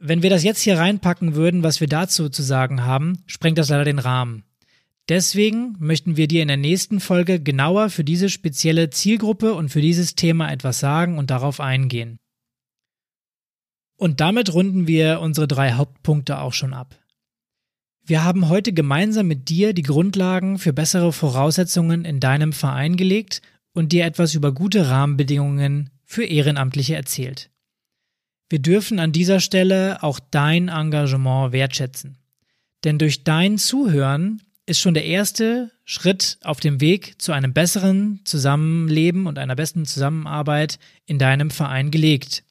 Wenn 0.00 0.22
wir 0.22 0.30
das 0.30 0.42
jetzt 0.42 0.62
hier 0.62 0.78
reinpacken 0.78 1.34
würden, 1.34 1.62
was 1.62 1.80
wir 1.80 1.86
dazu 1.86 2.30
zu 2.30 2.42
sagen 2.42 2.82
haben, 2.82 3.24
sprengt 3.26 3.58
das 3.58 3.68
leider 3.68 3.84
den 3.84 3.98
Rahmen. 3.98 4.44
Deswegen 5.10 5.76
möchten 5.78 6.16
wir 6.16 6.28
dir 6.28 6.40
in 6.40 6.48
der 6.48 6.56
nächsten 6.56 7.00
Folge 7.00 7.40
genauer 7.40 7.90
für 7.90 8.04
diese 8.04 8.30
spezielle 8.30 8.88
Zielgruppe 8.88 9.52
und 9.52 9.68
für 9.68 9.82
dieses 9.82 10.14
Thema 10.14 10.50
etwas 10.50 10.78
sagen 10.78 11.18
und 11.18 11.28
darauf 11.28 11.60
eingehen. 11.60 12.16
Und 13.96 14.20
damit 14.20 14.54
runden 14.54 14.86
wir 14.86 15.20
unsere 15.20 15.46
drei 15.46 15.72
Hauptpunkte 15.72 16.38
auch 16.38 16.54
schon 16.54 16.72
ab. 16.72 16.98
Wir 18.08 18.24
haben 18.24 18.48
heute 18.48 18.72
gemeinsam 18.72 19.28
mit 19.28 19.50
dir 19.50 19.74
die 19.74 19.82
Grundlagen 19.82 20.58
für 20.58 20.72
bessere 20.72 21.12
Voraussetzungen 21.12 22.06
in 22.06 22.20
deinem 22.20 22.54
Verein 22.54 22.96
gelegt 22.96 23.42
und 23.74 23.92
dir 23.92 24.06
etwas 24.06 24.34
über 24.34 24.52
gute 24.52 24.88
Rahmenbedingungen 24.88 25.90
für 26.06 26.24
Ehrenamtliche 26.24 26.96
erzählt. 26.96 27.50
Wir 28.48 28.60
dürfen 28.60 28.98
an 28.98 29.12
dieser 29.12 29.40
Stelle 29.40 30.02
auch 30.02 30.20
dein 30.20 30.68
Engagement 30.68 31.52
wertschätzen. 31.52 32.16
Denn 32.82 32.98
durch 32.98 33.24
dein 33.24 33.58
Zuhören 33.58 34.40
ist 34.64 34.80
schon 34.80 34.94
der 34.94 35.04
erste 35.04 35.70
Schritt 35.84 36.38
auf 36.42 36.60
dem 36.60 36.80
Weg 36.80 37.20
zu 37.20 37.32
einem 37.32 37.52
besseren 37.52 38.20
Zusammenleben 38.24 39.26
und 39.26 39.38
einer 39.38 39.54
besten 39.54 39.84
Zusammenarbeit 39.84 40.78
in 41.04 41.18
deinem 41.18 41.50
Verein 41.50 41.90
gelegt. 41.90 42.42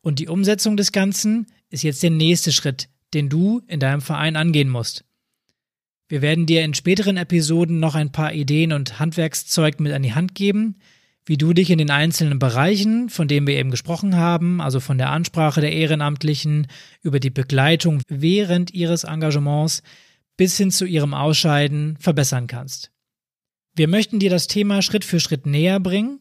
Und 0.00 0.18
die 0.18 0.26
Umsetzung 0.26 0.76
des 0.76 0.90
Ganzen 0.90 1.46
ist 1.70 1.84
jetzt 1.84 2.02
der 2.02 2.10
nächste 2.10 2.50
Schritt, 2.50 2.88
den 3.14 3.28
du 3.28 3.62
in 3.66 3.80
deinem 3.80 4.00
Verein 4.00 4.36
angehen 4.36 4.68
musst. 4.68 5.04
Wir 6.08 6.20
werden 6.20 6.46
dir 6.46 6.62
in 6.62 6.74
späteren 6.74 7.16
Episoden 7.16 7.80
noch 7.80 7.94
ein 7.94 8.12
paar 8.12 8.34
Ideen 8.34 8.72
und 8.72 8.98
Handwerkszeug 8.98 9.80
mit 9.80 9.92
an 9.92 10.02
die 10.02 10.14
Hand 10.14 10.34
geben, 10.34 10.76
wie 11.24 11.36
du 11.36 11.52
dich 11.52 11.70
in 11.70 11.78
den 11.78 11.90
einzelnen 11.90 12.38
Bereichen, 12.38 13.08
von 13.08 13.28
denen 13.28 13.46
wir 13.46 13.56
eben 13.56 13.70
gesprochen 13.70 14.16
haben, 14.16 14.60
also 14.60 14.80
von 14.80 14.98
der 14.98 15.10
Ansprache 15.10 15.60
der 15.60 15.72
Ehrenamtlichen 15.72 16.66
über 17.00 17.20
die 17.20 17.30
Begleitung 17.30 18.02
während 18.08 18.74
ihres 18.74 19.04
Engagements 19.04 19.82
bis 20.36 20.56
hin 20.56 20.70
zu 20.70 20.84
ihrem 20.84 21.14
Ausscheiden 21.14 21.96
verbessern 21.98 22.46
kannst. 22.46 22.90
Wir 23.74 23.88
möchten 23.88 24.18
dir 24.18 24.30
das 24.30 24.48
Thema 24.48 24.82
Schritt 24.82 25.04
für 25.04 25.20
Schritt 25.20 25.46
näher 25.46 25.80
bringen, 25.80 26.20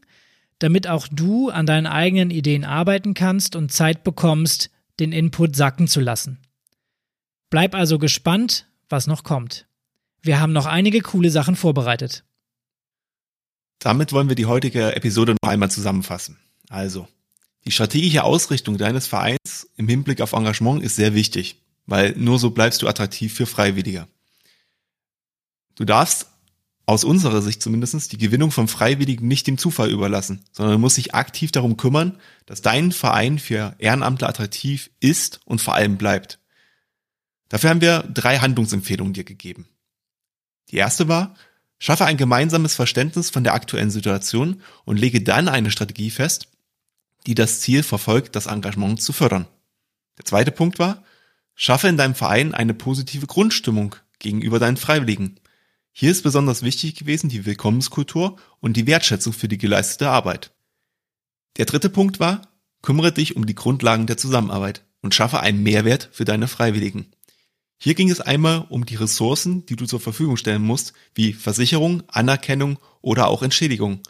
damit 0.59 0.87
auch 0.87 1.07
du 1.09 1.49
an 1.49 1.65
deinen 1.65 1.87
eigenen 1.87 2.29
Ideen 2.29 2.63
arbeiten 2.63 3.13
kannst 3.13 3.55
und 3.55 3.71
Zeit 3.71 4.03
bekommst, 4.03 4.69
den 4.99 5.11
Input 5.11 5.55
sacken 5.55 5.87
zu 5.87 5.99
lassen. 5.99 6.39
Bleib 7.51 7.75
also 7.75 7.99
gespannt, 7.99 8.65
was 8.87 9.07
noch 9.07 9.23
kommt. 9.23 9.67
Wir 10.21 10.39
haben 10.39 10.53
noch 10.53 10.65
einige 10.65 11.01
coole 11.01 11.29
Sachen 11.29 11.57
vorbereitet. 11.57 12.23
Damit 13.77 14.13
wollen 14.13 14.29
wir 14.29 14.37
die 14.37 14.45
heutige 14.45 14.95
Episode 14.95 15.35
noch 15.41 15.49
einmal 15.49 15.69
zusammenfassen. 15.69 16.39
Also, 16.69 17.09
die 17.65 17.71
strategische 17.71 18.23
Ausrichtung 18.23 18.77
deines 18.77 19.05
Vereins 19.05 19.67
im 19.75 19.89
Hinblick 19.89 20.21
auf 20.21 20.31
Engagement 20.31 20.81
ist 20.81 20.95
sehr 20.95 21.13
wichtig, 21.13 21.61
weil 21.85 22.13
nur 22.15 22.39
so 22.39 22.51
bleibst 22.51 22.81
du 22.83 22.87
attraktiv 22.87 23.33
für 23.33 23.45
Freiwillige. 23.45 24.07
Du 25.75 25.83
darfst 25.83 26.27
aus 26.85 27.03
unserer 27.03 27.41
Sicht 27.41 27.61
zumindest 27.61 28.13
die 28.13 28.17
Gewinnung 28.17 28.51
von 28.51 28.69
Freiwilligen 28.69 29.27
nicht 29.27 29.45
dem 29.47 29.57
Zufall 29.57 29.89
überlassen, 29.89 30.45
sondern 30.53 30.79
musst 30.79 30.97
dich 30.97 31.15
aktiv 31.15 31.51
darum 31.51 31.75
kümmern, 31.75 32.17
dass 32.45 32.61
dein 32.61 32.93
Verein 32.93 33.39
für 33.39 33.75
Ehrenamtler 33.77 34.29
attraktiv 34.29 34.89
ist 35.01 35.41
und 35.43 35.59
vor 35.59 35.75
allem 35.75 35.97
bleibt. 35.97 36.40
Dafür 37.51 37.69
haben 37.69 37.81
wir 37.81 38.03
drei 38.03 38.37
Handlungsempfehlungen 38.37 39.11
dir 39.11 39.25
gegeben. 39.25 39.67
Die 40.69 40.77
erste 40.77 41.09
war, 41.09 41.35
schaffe 41.79 42.05
ein 42.05 42.15
gemeinsames 42.15 42.75
Verständnis 42.75 43.29
von 43.29 43.43
der 43.43 43.53
aktuellen 43.53 43.91
Situation 43.91 44.61
und 44.85 44.97
lege 44.97 45.21
dann 45.21 45.49
eine 45.49 45.69
Strategie 45.69 46.11
fest, 46.11 46.47
die 47.27 47.35
das 47.35 47.59
Ziel 47.59 47.83
verfolgt, 47.83 48.37
das 48.37 48.45
Engagement 48.45 49.01
zu 49.01 49.11
fördern. 49.11 49.47
Der 50.17 50.23
zweite 50.23 50.51
Punkt 50.51 50.79
war, 50.79 51.03
schaffe 51.53 51.89
in 51.89 51.97
deinem 51.97 52.15
Verein 52.15 52.53
eine 52.53 52.73
positive 52.73 53.27
Grundstimmung 53.27 53.97
gegenüber 54.19 54.57
deinen 54.57 54.77
Freiwilligen. 54.77 55.37
Hier 55.91 56.11
ist 56.11 56.23
besonders 56.23 56.63
wichtig 56.63 56.95
gewesen 56.95 57.29
die 57.29 57.45
Willkommenskultur 57.45 58.37
und 58.61 58.77
die 58.77 58.87
Wertschätzung 58.87 59.33
für 59.33 59.49
die 59.49 59.57
geleistete 59.57 60.09
Arbeit. 60.09 60.51
Der 61.57 61.65
dritte 61.65 61.89
Punkt 61.89 62.21
war, 62.21 62.43
kümmere 62.81 63.11
dich 63.11 63.35
um 63.35 63.45
die 63.45 63.55
Grundlagen 63.55 64.07
der 64.07 64.15
Zusammenarbeit 64.15 64.85
und 65.01 65.13
schaffe 65.13 65.41
einen 65.41 65.63
Mehrwert 65.63 66.07
für 66.13 66.23
deine 66.23 66.47
Freiwilligen. 66.47 67.07
Hier 67.83 67.95
ging 67.95 68.11
es 68.11 68.21
einmal 68.21 68.67
um 68.69 68.85
die 68.85 68.93
Ressourcen, 68.93 69.65
die 69.65 69.75
du 69.75 69.87
zur 69.87 69.99
Verfügung 69.99 70.37
stellen 70.37 70.61
musst, 70.61 70.93
wie 71.15 71.33
Versicherung, 71.33 72.03
Anerkennung 72.09 72.77
oder 73.01 73.27
auch 73.27 73.41
Entschädigung. 73.41 74.01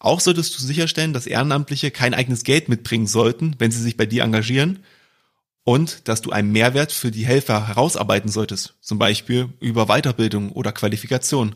Auch 0.00 0.18
solltest 0.18 0.58
du 0.58 0.64
sicherstellen, 0.64 1.12
dass 1.12 1.28
Ehrenamtliche 1.28 1.92
kein 1.92 2.14
eigenes 2.14 2.42
Geld 2.42 2.68
mitbringen 2.68 3.06
sollten, 3.06 3.54
wenn 3.60 3.70
sie 3.70 3.80
sich 3.80 3.96
bei 3.96 4.06
dir 4.06 4.24
engagieren 4.24 4.80
und 5.62 6.08
dass 6.08 6.20
du 6.20 6.32
einen 6.32 6.50
Mehrwert 6.50 6.90
für 6.90 7.12
die 7.12 7.24
Helfer 7.24 7.68
herausarbeiten 7.68 8.28
solltest, 8.28 8.74
zum 8.80 8.98
Beispiel 8.98 9.50
über 9.60 9.86
Weiterbildung 9.86 10.50
oder 10.50 10.72
Qualifikation. 10.72 11.54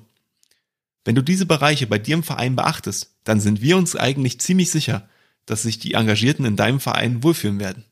Wenn 1.04 1.16
du 1.16 1.22
diese 1.22 1.46
Bereiche 1.46 1.88
bei 1.88 1.98
dir 1.98 2.14
im 2.14 2.22
Verein 2.22 2.54
beachtest, 2.54 3.10
dann 3.24 3.40
sind 3.40 3.60
wir 3.60 3.76
uns 3.76 3.96
eigentlich 3.96 4.38
ziemlich 4.38 4.70
sicher, 4.70 5.08
dass 5.46 5.62
sich 5.62 5.80
die 5.80 5.94
Engagierten 5.94 6.44
in 6.44 6.54
deinem 6.54 6.78
Verein 6.78 7.24
wohlfühlen 7.24 7.58
werden. 7.58 7.86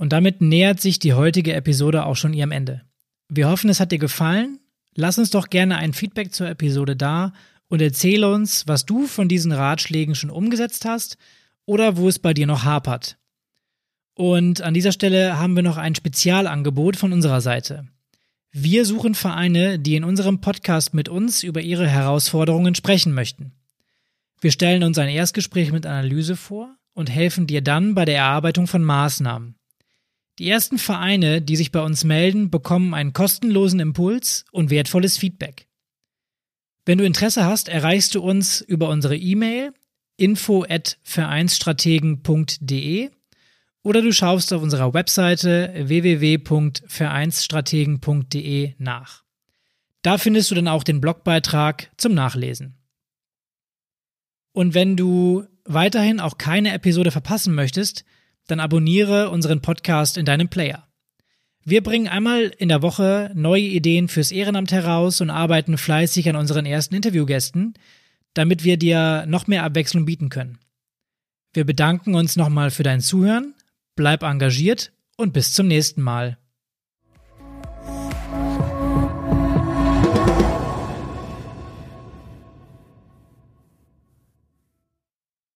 Und 0.00 0.14
damit 0.14 0.40
nähert 0.40 0.80
sich 0.80 0.98
die 0.98 1.12
heutige 1.12 1.52
Episode 1.52 2.06
auch 2.06 2.16
schon 2.16 2.32
ihrem 2.32 2.52
Ende. 2.52 2.80
Wir 3.28 3.50
hoffen, 3.50 3.68
es 3.68 3.80
hat 3.80 3.92
dir 3.92 3.98
gefallen. 3.98 4.58
Lass 4.94 5.18
uns 5.18 5.28
doch 5.28 5.50
gerne 5.50 5.76
ein 5.76 5.92
Feedback 5.92 6.32
zur 6.32 6.48
Episode 6.48 6.96
da 6.96 7.34
und 7.68 7.82
erzähle 7.82 8.32
uns, 8.32 8.66
was 8.66 8.86
du 8.86 9.06
von 9.06 9.28
diesen 9.28 9.52
Ratschlägen 9.52 10.14
schon 10.14 10.30
umgesetzt 10.30 10.86
hast 10.86 11.18
oder 11.66 11.98
wo 11.98 12.08
es 12.08 12.18
bei 12.18 12.32
dir 12.32 12.46
noch 12.46 12.64
hapert. 12.64 13.18
Und 14.14 14.62
an 14.62 14.72
dieser 14.72 14.92
Stelle 14.92 15.38
haben 15.38 15.54
wir 15.54 15.62
noch 15.62 15.76
ein 15.76 15.94
Spezialangebot 15.94 16.96
von 16.96 17.12
unserer 17.12 17.42
Seite. 17.42 17.86
Wir 18.52 18.86
suchen 18.86 19.14
Vereine, 19.14 19.78
die 19.78 19.96
in 19.96 20.04
unserem 20.04 20.40
Podcast 20.40 20.94
mit 20.94 21.10
uns 21.10 21.42
über 21.42 21.60
ihre 21.60 21.86
Herausforderungen 21.86 22.74
sprechen 22.74 23.12
möchten. 23.12 23.52
Wir 24.40 24.50
stellen 24.50 24.82
uns 24.82 24.96
ein 24.96 25.10
Erstgespräch 25.10 25.72
mit 25.72 25.84
Analyse 25.84 26.36
vor 26.36 26.74
und 26.94 27.10
helfen 27.10 27.46
dir 27.46 27.60
dann 27.60 27.94
bei 27.94 28.06
der 28.06 28.16
Erarbeitung 28.16 28.66
von 28.66 28.82
Maßnahmen. 28.82 29.59
Die 30.40 30.48
ersten 30.48 30.78
Vereine, 30.78 31.40
die 31.42 31.54
sich 31.54 31.70
bei 31.70 31.82
uns 31.82 32.02
melden, 32.02 32.50
bekommen 32.50 32.94
einen 32.94 33.12
kostenlosen 33.12 33.78
Impuls 33.78 34.46
und 34.52 34.70
wertvolles 34.70 35.18
Feedback. 35.18 35.66
Wenn 36.86 36.96
du 36.96 37.04
Interesse 37.04 37.44
hast, 37.44 37.68
erreichst 37.68 38.14
du 38.14 38.22
uns 38.22 38.62
über 38.62 38.88
unsere 38.88 39.18
E-Mail 39.18 39.74
info 40.16 40.64
at 40.66 40.96
vereinsstrategen.de 41.02 43.10
oder 43.82 44.00
du 44.00 44.14
schaust 44.14 44.50
auf 44.54 44.62
unserer 44.62 44.94
Webseite 44.94 45.74
www.vereinsstrategen.de 45.76 48.74
nach. 48.78 49.24
Da 50.00 50.16
findest 50.16 50.50
du 50.50 50.54
dann 50.54 50.68
auch 50.68 50.84
den 50.84 51.02
Blogbeitrag 51.02 51.90
zum 51.98 52.14
Nachlesen. 52.14 52.78
Und 54.52 54.72
wenn 54.72 54.96
du 54.96 55.44
weiterhin 55.66 56.18
auch 56.18 56.38
keine 56.38 56.72
Episode 56.72 57.10
verpassen 57.10 57.54
möchtest, 57.54 58.06
dann 58.50 58.60
abonniere 58.60 59.30
unseren 59.30 59.60
Podcast 59.60 60.18
in 60.18 60.24
deinem 60.24 60.48
Player. 60.48 60.86
Wir 61.64 61.82
bringen 61.82 62.08
einmal 62.08 62.52
in 62.58 62.68
der 62.68 62.82
Woche 62.82 63.30
neue 63.34 63.62
Ideen 63.62 64.08
fürs 64.08 64.32
Ehrenamt 64.32 64.72
heraus 64.72 65.20
und 65.20 65.30
arbeiten 65.30 65.78
fleißig 65.78 66.28
an 66.28 66.36
unseren 66.36 66.66
ersten 66.66 66.94
Interviewgästen, 66.94 67.74
damit 68.34 68.64
wir 68.64 68.76
dir 68.76 69.24
noch 69.26 69.46
mehr 69.46 69.64
Abwechslung 69.64 70.04
bieten 70.04 70.30
können. 70.30 70.58
Wir 71.52 71.64
bedanken 71.64 72.14
uns 72.14 72.36
nochmal 72.36 72.70
für 72.70 72.82
dein 72.82 73.00
Zuhören, 73.00 73.54
bleib 73.94 74.22
engagiert 74.22 74.92
und 75.16 75.32
bis 75.32 75.52
zum 75.52 75.68
nächsten 75.68 76.00
Mal. 76.00 76.39